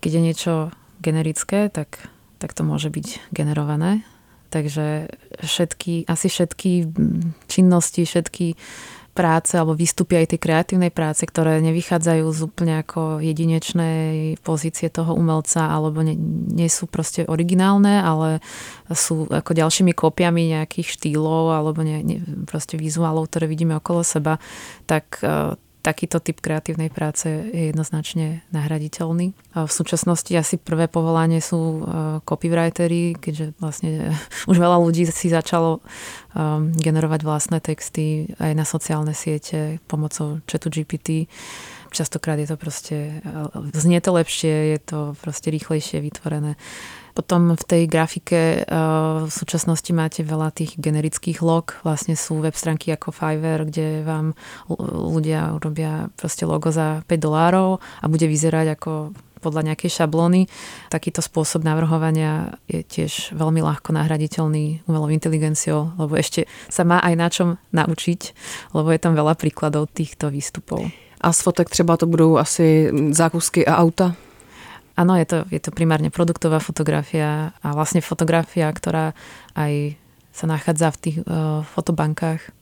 Keď 0.00 0.10
je 0.16 0.20
niečo 0.24 0.52
generické, 1.04 1.68
tak, 1.68 2.08
tak 2.40 2.56
to 2.56 2.64
môže 2.64 2.88
byť 2.88 3.36
generované 3.36 4.00
Takže 4.48 5.12
všetky, 5.44 6.08
asi 6.08 6.26
všetky 6.32 6.70
činnosti, 7.46 8.08
všetky 8.08 8.56
práce 9.18 9.58
alebo 9.58 9.74
výstupy 9.74 10.14
aj 10.14 10.30
tej 10.30 10.40
kreatívnej 10.46 10.94
práce, 10.94 11.26
ktoré 11.26 11.58
nevychádzajú 11.58 12.22
z 12.30 12.40
úplne 12.46 12.78
ako 12.86 13.18
jedinečnej 13.18 14.38
pozície 14.46 14.86
toho 14.86 15.10
umelca 15.18 15.66
alebo 15.66 16.06
nie, 16.06 16.14
nie 16.54 16.70
sú 16.70 16.86
proste 16.86 17.26
originálne, 17.26 17.98
ale 17.98 18.38
sú 18.94 19.26
ako 19.26 19.58
ďalšími 19.58 19.90
kópiami 19.90 20.54
nejakých 20.54 20.94
štýlov 20.94 21.50
alebo 21.50 21.82
ne, 21.82 21.98
ne, 22.06 22.22
proste 22.46 22.78
vizuálov, 22.78 23.26
ktoré 23.26 23.50
vidíme 23.50 23.74
okolo 23.74 24.06
seba, 24.06 24.38
tak 24.86 25.18
takýto 25.82 26.18
typ 26.18 26.42
kreatívnej 26.42 26.90
práce 26.90 27.28
je 27.28 27.70
jednoznačne 27.70 28.42
nahraditeľný. 28.50 29.32
V 29.54 29.72
súčasnosti 29.72 30.30
asi 30.34 30.58
prvé 30.58 30.90
povolanie 30.90 31.38
sú 31.38 31.60
e, 31.60 31.80
copywritery, 32.26 33.16
keďže 33.16 33.56
vlastne 33.62 33.90
už 34.50 34.56
veľa 34.58 34.78
ľudí 34.82 35.06
si 35.08 35.30
začalo 35.30 35.78
um, 35.78 36.74
generovať 36.74 37.20
vlastné 37.22 37.58
texty 37.62 38.30
aj 38.42 38.52
na 38.54 38.66
sociálne 38.66 39.14
siete 39.14 39.78
pomocou 39.86 40.42
chatu 40.44 40.68
GPT. 40.68 41.30
Častokrát 41.88 42.36
je 42.36 42.48
to 42.50 42.56
proste, 42.60 43.22
e, 43.24 43.70
znie 43.72 44.02
to 44.02 44.12
lepšie, 44.12 44.76
je 44.76 44.78
to 44.82 44.98
proste 45.22 45.48
rýchlejšie 45.48 46.02
vytvorené. 46.04 46.58
Potom 47.18 47.58
v 47.58 47.64
tej 47.66 47.82
grafike 47.90 48.62
uh, 48.62 49.26
v 49.26 49.32
súčasnosti 49.34 49.90
máte 49.90 50.22
veľa 50.22 50.54
tých 50.54 50.78
generických 50.78 51.42
log. 51.42 51.74
Vlastne 51.82 52.14
sú 52.14 52.38
web 52.38 52.54
stránky 52.54 52.94
ako 52.94 53.10
Fiverr, 53.10 53.66
kde 53.66 54.06
vám 54.06 54.38
ľudia 54.78 55.50
urobia 55.58 56.14
proste 56.14 56.46
logo 56.46 56.70
za 56.70 57.02
5 57.10 57.18
dolárov 57.18 57.82
a 57.82 58.06
bude 58.06 58.22
vyzerať 58.30 58.78
ako 58.78 59.18
podľa 59.42 59.74
nejakej 59.74 59.90
šablóny. 59.98 60.46
Takýto 60.94 61.18
spôsob 61.18 61.66
navrhovania 61.66 62.54
je 62.70 62.86
tiež 62.86 63.34
veľmi 63.34 63.66
ľahko 63.66 63.90
nahraditeľný 63.94 64.86
umelou 64.86 65.10
inteligenciou, 65.10 65.98
lebo 65.98 66.14
ešte 66.14 66.46
sa 66.70 66.86
má 66.86 67.02
aj 67.02 67.14
na 67.18 67.28
čom 67.30 67.48
naučiť, 67.74 68.20
lebo 68.78 68.94
je 68.94 69.00
tam 69.02 69.18
veľa 69.18 69.34
príkladov 69.34 69.90
týchto 69.90 70.30
výstupov. 70.30 70.86
A 71.18 71.34
z 71.34 71.40
fotek 71.42 71.70
třeba 71.70 71.98
to 71.98 72.06
budou 72.06 72.38
asi 72.38 72.94
zákusky 73.10 73.66
a 73.66 73.74
auta? 73.82 74.14
Áno, 74.98 75.14
je 75.14 75.26
to, 75.30 75.38
je 75.54 75.62
to 75.62 75.70
primárne 75.70 76.10
produktová 76.10 76.58
fotografia 76.58 77.54
a 77.62 77.68
vlastne 77.70 78.02
fotografia, 78.02 78.66
ktorá 78.66 79.14
aj 79.54 79.94
sa 80.34 80.50
nachádza 80.50 80.90
v 80.90 80.98
tých 80.98 81.16
uh, 81.22 81.62
fotobankách 81.62 82.57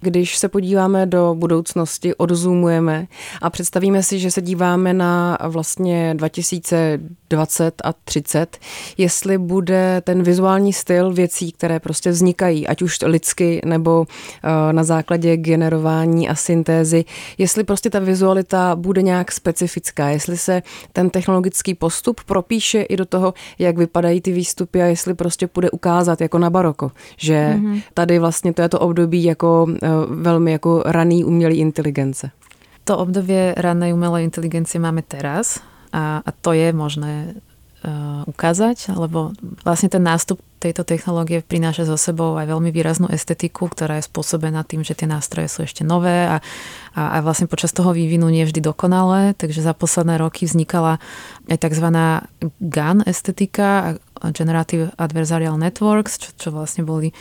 když 0.00 0.38
se 0.38 0.48
podíváme 0.48 1.06
do 1.06 1.34
budoucnosti, 1.38 2.14
odzoomujeme 2.14 3.06
a 3.42 3.50
představíme 3.50 4.02
si, 4.02 4.18
že 4.18 4.30
se 4.30 4.42
díváme 4.42 4.94
na 4.94 5.38
vlastně 5.48 6.14
2020 6.16 7.74
a 7.84 7.92
30, 7.92 8.58
jestli 8.98 9.38
bude 9.38 10.02
ten 10.04 10.22
vizuální 10.22 10.72
styl 10.72 11.12
věcí, 11.12 11.52
které 11.52 11.80
prostě 11.80 12.10
vznikají, 12.10 12.66
ať 12.66 12.82
už 12.82 12.98
lidsky 13.04 13.60
nebo 13.64 14.06
eh, 14.08 14.72
na 14.72 14.84
základě 14.84 15.36
generování 15.36 16.28
a 16.28 16.34
syntézy, 16.34 17.04
jestli 17.38 17.64
prostě 17.64 17.90
ta 17.90 17.98
vizualita 17.98 18.76
bude 18.76 19.02
nějak 19.02 19.32
specifická, 19.32 20.08
jestli 20.08 20.36
se 20.36 20.62
ten 20.92 21.10
technologický 21.10 21.74
postup 21.74 22.20
propíše 22.26 22.82
i 22.82 22.96
do 22.96 23.04
toho, 23.04 23.34
jak 23.58 23.78
vypadají 23.78 24.20
ty 24.20 24.32
výstupy 24.32 24.82
a 24.82 24.86
jestli 24.86 25.14
prostě 25.14 25.48
bude 25.54 25.70
ukázat 25.70 26.20
jako 26.20 26.38
na 26.38 26.50
baroko, 26.50 26.90
že 27.16 27.54
mm-hmm. 27.56 27.82
tady 27.94 28.18
vlastně 28.18 28.52
to 28.52 28.62
je 28.62 28.68
to 28.68 28.80
období 28.80 29.24
jako 29.24 29.66
eh, 29.82 29.88
velmi 30.08 30.52
jako 30.52 30.82
raný 30.86 31.24
umělý 31.24 31.56
inteligence. 31.58 32.30
To 32.84 32.98
obdobie 32.98 33.54
ranej 33.56 33.96
umelej 33.96 34.24
inteligencie 34.28 34.76
máme 34.76 35.00
teraz 35.02 35.60
a, 35.92 36.20
a 36.20 36.30
to 36.32 36.52
je 36.52 36.72
možné 36.72 37.34
ukázať, 38.24 38.96
lebo 38.96 39.36
vlastne 39.60 39.92
ten 39.92 40.00
nástup 40.00 40.40
tejto 40.56 40.88
technológie 40.88 41.44
prináša 41.44 41.84
so 41.84 42.00
sebou 42.00 42.40
aj 42.40 42.48
veľmi 42.48 42.72
výraznú 42.72 43.12
estetiku, 43.12 43.68
ktorá 43.68 44.00
je 44.00 44.08
spôsobená 44.08 44.64
tým, 44.64 44.80
že 44.80 44.96
tie 44.96 45.04
nástroje 45.04 45.52
sú 45.52 45.68
ešte 45.68 45.84
nové 45.84 46.24
a, 46.24 46.40
a, 46.96 47.02
a 47.12 47.16
vlastne 47.20 47.44
počas 47.44 47.76
toho 47.76 47.92
vývinu 47.92 48.32
nie 48.32 48.48
vždy 48.48 48.64
dokonalé, 48.64 49.36
takže 49.36 49.60
za 49.60 49.76
posledné 49.76 50.16
roky 50.16 50.48
vznikala 50.48 50.96
aj 51.52 51.60
tzv. 51.60 51.88
GAN 52.64 53.04
estetika, 53.04 54.00
Generative 54.32 54.88
Adversarial 54.96 55.60
Networks, 55.60 56.16
čo, 56.16 56.32
čo 56.32 56.48
vlastne 56.48 56.80
boli, 56.88 57.12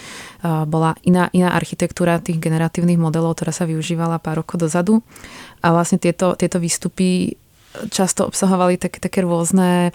bola 0.44 0.96
iná, 1.04 1.28
iná 1.36 1.52
architektúra 1.52 2.24
tých 2.24 2.40
generatívnych 2.40 2.96
modelov, 2.96 3.36
ktorá 3.36 3.52
sa 3.52 3.68
využívala 3.68 4.24
pár 4.24 4.40
rokov 4.40 4.64
dozadu. 4.64 5.04
A 5.60 5.76
vlastne 5.76 6.00
tieto, 6.00 6.40
tieto 6.40 6.64
výstupy 6.64 7.36
často 7.92 8.30
obsahovali 8.30 8.80
také, 8.80 9.04
také 9.04 9.26
rôzne 9.26 9.92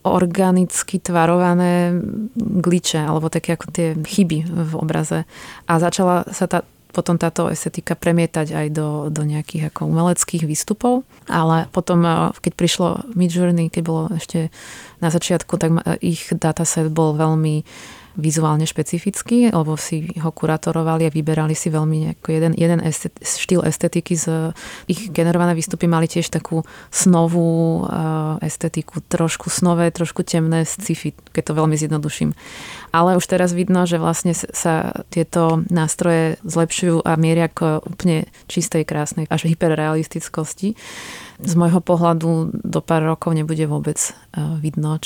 organicky 0.00 0.96
tvarované 1.00 1.92
gliče, 2.36 3.00
alebo 3.00 3.28
také 3.28 3.56
ako 3.56 3.68
tie 3.68 3.92
chyby 3.96 4.48
v 4.48 4.72
obraze. 4.76 5.28
A 5.68 5.72
začala 5.76 6.24
sa 6.32 6.48
tá, 6.48 6.64
potom 6.90 7.20
táto 7.20 7.52
estetika 7.52 7.94
premietať 7.94 8.56
aj 8.56 8.66
do, 8.72 8.88
do 9.12 9.22
nejakých 9.22 9.70
ako 9.70 9.92
umeleckých 9.92 10.48
výstupov, 10.48 11.04
ale 11.28 11.68
potom, 11.70 12.00
eh, 12.02 12.32
keď 12.40 12.52
prišlo 12.56 12.88
Midjourney, 13.12 13.68
keď 13.68 13.82
bolo 13.84 14.04
ešte 14.16 14.48
na 15.04 15.12
začiatku, 15.12 15.56
tak 15.60 15.70
ich 16.00 16.32
dataset 16.32 16.88
bol 16.88 17.16
veľmi 17.16 17.64
vizuálne 18.18 18.66
špecifický, 18.66 19.54
lebo 19.54 19.78
si 19.78 20.10
ho 20.18 20.30
kuratorovali 20.30 21.06
a 21.06 21.14
vyberali 21.14 21.54
si 21.54 21.70
veľmi 21.70 22.18
jeden, 22.26 22.52
jeden 22.58 22.80
estet, 22.82 23.14
štýl 23.22 23.62
estetiky. 23.62 24.14
Z, 24.18 24.56
ich 24.90 25.10
generované 25.14 25.54
výstupy 25.54 25.86
mali 25.86 26.10
tiež 26.10 26.30
takú 26.30 26.66
snovú 26.90 27.84
uh, 27.86 28.36
estetiku, 28.42 29.02
trošku 29.06 29.50
snové, 29.52 29.90
trošku 29.94 30.26
temné 30.26 30.66
sci-fi, 30.66 31.14
keď 31.30 31.42
to 31.50 31.58
veľmi 31.58 31.76
zjednoduším. 31.78 32.34
Ale 32.90 33.14
už 33.14 33.26
teraz 33.30 33.54
vidno, 33.54 33.86
že 33.86 34.02
vlastne 34.02 34.34
sa 34.34 35.04
tieto 35.10 35.62
nástroje 35.70 36.42
zlepšujú 36.42 37.06
a 37.06 37.14
mieria 37.14 37.46
k 37.46 37.78
úplne 37.78 38.26
čistej, 38.50 38.82
krásnej 38.82 39.30
až 39.30 39.46
hyperrealistickosti 39.46 40.74
z 41.44 41.54
môjho 41.56 41.80
pohľadu 41.80 42.52
do 42.52 42.80
pár 42.80 43.04
rokov 43.04 43.32
nebude 43.32 43.64
vôbec 43.64 43.96
e, 43.96 44.10
vidno 44.60 45.00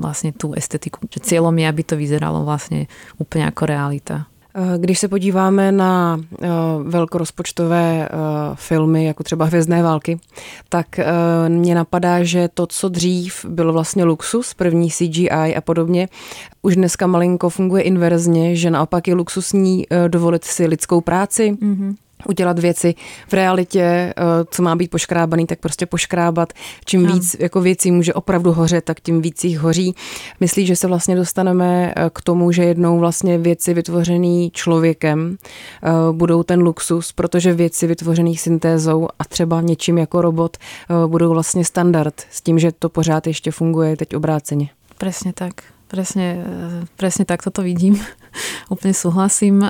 vlastne 0.00 0.30
tú 0.30 0.54
estetiku. 0.54 1.02
Cieľom 1.10 1.54
je, 1.58 1.66
aby 1.66 1.82
to 1.82 1.94
vyzeralo 1.98 2.46
vlastne 2.46 2.86
úplne 3.18 3.50
ako 3.50 3.62
realita. 3.66 4.16
E, 4.54 4.78
když 4.78 4.98
se 4.98 5.08
podíváme 5.08 5.72
na 5.72 6.16
uh, 6.16 6.48
velkorozpočtové 6.82 8.08
filmy, 8.54 9.04
jako 9.04 9.22
třeba 9.22 9.44
Hvězdné 9.44 9.82
války, 9.82 10.18
tak 10.68 11.00
mě 11.48 11.74
napadá, 11.74 12.22
že 12.22 12.48
to, 12.54 12.66
co 12.66 12.88
dřív 12.88 13.44
bylo 13.44 13.72
vlastně 13.72 14.04
luxus, 14.04 14.54
první 14.54 14.90
CGI 14.90 15.54
a 15.56 15.60
podobně, 15.60 16.08
už 16.62 16.76
dneska 16.76 17.06
malinko 17.06 17.50
funguje 17.50 17.82
inverzně, 17.82 18.56
že 18.56 18.70
naopak 18.70 19.08
je 19.08 19.14
luxusní 19.14 19.86
dovolit 20.08 20.44
si 20.44 20.66
lidskou 20.66 21.00
práci, 21.00 21.52
mm-hmm 21.52 21.94
udělat 22.26 22.58
věci 22.58 22.94
v 23.28 23.32
realitě, 23.32 23.82
eh, 23.82 24.12
co 24.50 24.62
má 24.62 24.76
být 24.76 24.90
poškrábaný, 24.90 25.46
tak 25.46 25.58
prostě 25.58 25.86
poškrábat. 25.86 26.52
Čím 26.84 27.06
no. 27.06 27.14
víc 27.14 27.36
jako 27.38 27.60
věcí 27.60 27.90
může 27.90 28.14
opravdu 28.14 28.52
hořet, 28.52 28.84
tak 28.84 29.00
tím 29.00 29.22
víc 29.22 29.44
jich 29.44 29.58
hoří. 29.58 29.94
Myslíš, 30.40 30.66
že 30.66 30.76
se 30.76 30.86
vlastně 30.86 31.16
dostaneme 31.16 31.92
eh, 31.96 32.10
k 32.12 32.20
tomu, 32.22 32.52
že 32.52 32.64
jednou 32.64 32.98
vlastně 32.98 33.38
věci 33.38 33.74
vytvořený 33.74 34.50
člověkem 34.50 35.36
eh, 35.82 35.90
budou 36.12 36.42
ten 36.42 36.60
luxus, 36.60 37.12
protože 37.12 37.52
věci 37.52 37.86
vytvořený 37.86 38.36
syntézou 38.36 39.08
a 39.18 39.24
třeba 39.24 39.60
něčím 39.60 39.98
jako 39.98 40.22
robot 40.22 40.56
budou 41.06 41.30
vlastně 41.30 41.64
standard 41.64 42.14
s 42.30 42.40
tím, 42.40 42.58
že 42.58 42.72
to 42.72 42.88
pořád 42.88 43.26
ještě 43.26 43.50
funguje 43.50 43.96
teď 43.96 44.16
obráceně. 44.16 44.70
Presne 44.98 45.32
tak. 45.32 45.74
Presne, 45.88 46.42
presne 46.96 47.24
tak 47.24 47.42
toto 47.42 47.62
vidím. 47.62 48.00
Úplne 48.72 48.94
súhlasím. 48.94 49.62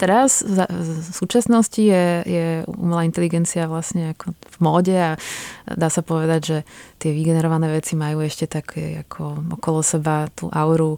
Teraz 0.00 0.40
v 0.40 1.12
súčasnosti 1.12 1.76
je, 1.76 2.24
je 2.24 2.46
umelá 2.64 3.04
inteligencia 3.04 3.68
vlastne 3.68 4.16
ako 4.16 4.32
v 4.32 4.56
móde 4.64 4.96
a 4.96 5.20
dá 5.68 5.92
sa 5.92 6.00
povedať, 6.00 6.40
že 6.40 6.58
tie 6.96 7.12
vygenerované 7.12 7.68
veci 7.68 8.00
majú 8.00 8.24
ešte 8.24 8.48
také 8.48 9.04
ako 9.04 9.52
okolo 9.60 9.84
seba 9.84 10.32
tú 10.32 10.48
auru 10.48 10.96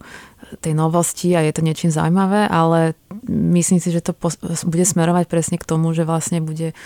tej 0.63 0.77
novosti 0.77 1.33
a 1.35 1.43
je 1.43 1.53
to 1.55 1.65
niečím 1.65 1.91
zaujímavé, 1.91 2.47
ale 2.47 2.95
myslím 3.27 3.81
si, 3.81 3.89
že 3.89 4.05
to 4.05 4.13
bude 4.69 4.85
smerovať 4.85 5.25
presne 5.27 5.57
k 5.57 5.65
tomu, 5.65 5.97
že 5.97 6.05
vlastne 6.05 6.45
bude 6.45 6.77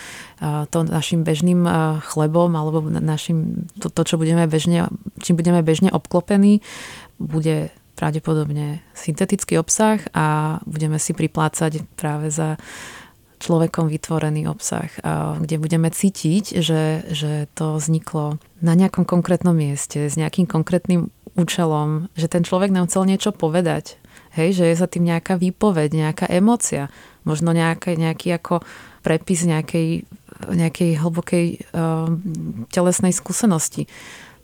to 0.41 0.77
našim 0.87 1.21
bežným 1.27 1.67
chlebom 2.01 2.53
alebo 2.55 2.79
našim, 2.87 3.67
to, 3.81 3.91
to 3.91 4.01
čo 4.07 4.15
budeme 4.15 4.47
bežne, 4.47 4.87
čím 5.19 5.35
budeme 5.35 5.59
bežne 5.61 5.91
obklopení, 5.91 6.63
bude 7.19 7.73
pravdepodobne 7.97 8.85
syntetický 8.93 9.57
obsah 9.57 9.97
a 10.13 10.57
budeme 10.69 11.01
si 11.01 11.17
priplácať 11.17 11.81
práve 11.97 12.29
za 12.29 12.61
človekom 13.37 13.85
vytvorený 13.89 14.49
obsah, 14.49 14.89
kde 15.41 15.61
budeme 15.61 15.93
cítiť, 15.93 16.57
že, 16.57 17.05
že 17.13 17.45
to 17.53 17.77
vzniklo 17.77 18.41
na 18.65 18.73
nejakom 18.73 19.05
konkrétnom 19.05 19.53
mieste, 19.53 20.09
s 20.09 20.17
nejakým 20.17 20.49
konkrétnym 20.49 21.13
účelom, 21.37 22.09
že 22.17 22.25
ten 22.25 22.41
človek 22.41 22.73
nám 22.73 22.89
chcel 22.89 23.05
niečo 23.05 23.29
povedať. 23.29 24.01
Hej, 24.33 24.61
že 24.61 24.65
je 24.69 24.81
za 24.81 24.89
tým 24.89 25.05
nejaká 25.05 25.37
výpoveď, 25.37 25.93
nejaká 25.93 26.25
emocia, 26.33 26.89
možno 27.25 27.53
nejaký, 27.53 27.97
nejaký 27.97 28.33
ako 28.37 28.65
prepis 29.05 29.45
nejakej, 29.45 30.09
nejakej 30.49 30.91
hlbokej 30.97 31.45
uh, 31.73 32.09
telesnej 32.73 33.13
skúsenosti. 33.13 33.85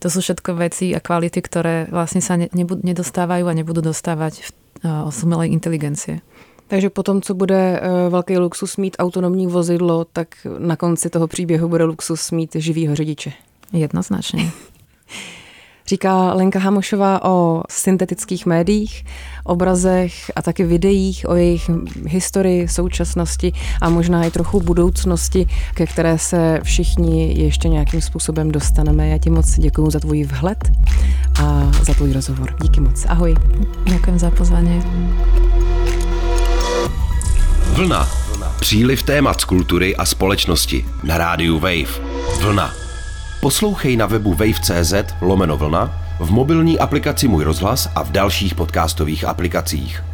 To 0.04 0.12
sú 0.12 0.20
všetko 0.20 0.60
veci 0.60 0.92
a 0.92 1.00
kvality, 1.00 1.39
ktoré 1.39 1.88
vlastne 1.88 2.20
sa 2.20 2.36
ne, 2.36 2.52
nebud, 2.52 2.84
nedostávajú 2.84 3.48
a 3.48 3.56
nebudú 3.56 3.80
dostávať 3.80 4.44
v 4.44 4.50
uh, 4.84 5.08
osumelej 5.08 5.56
inteligencie. 5.56 6.20
Takže 6.68 6.92
potom, 6.92 7.24
co 7.24 7.32
bude 7.32 7.80
uh, 7.80 8.12
velký 8.12 8.38
luxus 8.38 8.78
mít 8.78 9.00
autonomní 9.00 9.48
vozidlo, 9.48 10.06
tak 10.06 10.36
na 10.60 10.76
konci 10.76 11.10
toho 11.10 11.28
příběhu 11.28 11.70
bude 11.70 11.84
luxus 11.84 12.32
mít 12.32 12.56
živýho 12.56 12.96
řidiče. 12.96 13.32
Jednoznačně. 13.74 14.52
Říká 15.88 16.34
Lenka 16.34 16.60
Hamošová 16.60 17.26
o 17.26 17.63
syntetických 17.69 18.46
médiích, 18.46 19.06
obrazech 19.43 20.32
a 20.36 20.41
taky 20.41 20.63
videích, 20.63 21.26
o 21.30 21.36
jejich 21.36 21.69
historii, 22.08 22.67
současnosti 22.67 23.54
a 23.82 23.89
možná 23.89 24.24
i 24.24 24.32
trochu 24.32 24.60
budoucnosti, 24.60 25.48
ke 25.74 25.86
které 25.86 26.17
se 26.17 26.60
všichni 26.63 27.34
ještě 27.43 27.69
nějakým 27.69 28.02
způsobem 28.02 28.52
dostaneme. 28.52 29.10
Já 29.10 29.17
ti 29.17 29.30
moc 29.30 29.60
děkuji 29.60 29.91
za 29.91 30.00
tvůj 30.00 30.24
vhled 30.24 30.72
a 31.41 31.72
za 31.84 31.93
tvůj 31.93 32.13
rozhovor. 32.13 32.56
Díky 32.62 32.80
moc. 32.80 33.06
Ahoj. 33.10 33.36
Děkuji 33.86 34.19
za 34.19 34.32
pozvání. 34.32 34.84
Vlna. 37.74 38.10
Příliv 38.60 39.04
témat 39.04 39.41
z 39.41 39.46
kultury 39.46 39.96
a 39.96 40.06
společnosti 40.06 40.86
na 41.04 41.17
rádiu 41.17 41.60
Wave. 41.60 42.00
Vlna. 42.41 42.83
Poslouchej 43.43 43.97
na 43.97 44.06
webu 44.06 44.34
wave.cz 44.34 44.93
lomeno 45.21 45.58
vlna, 45.58 45.91
v 46.19 46.32
mobilní 46.32 46.79
aplikaci 46.79 47.27
Můj 47.27 47.43
rozhlas 47.43 47.89
a 47.95 48.03
v 48.03 48.12
dalších 48.12 48.56
podcastových 48.56 49.25
aplikacích. 49.25 50.12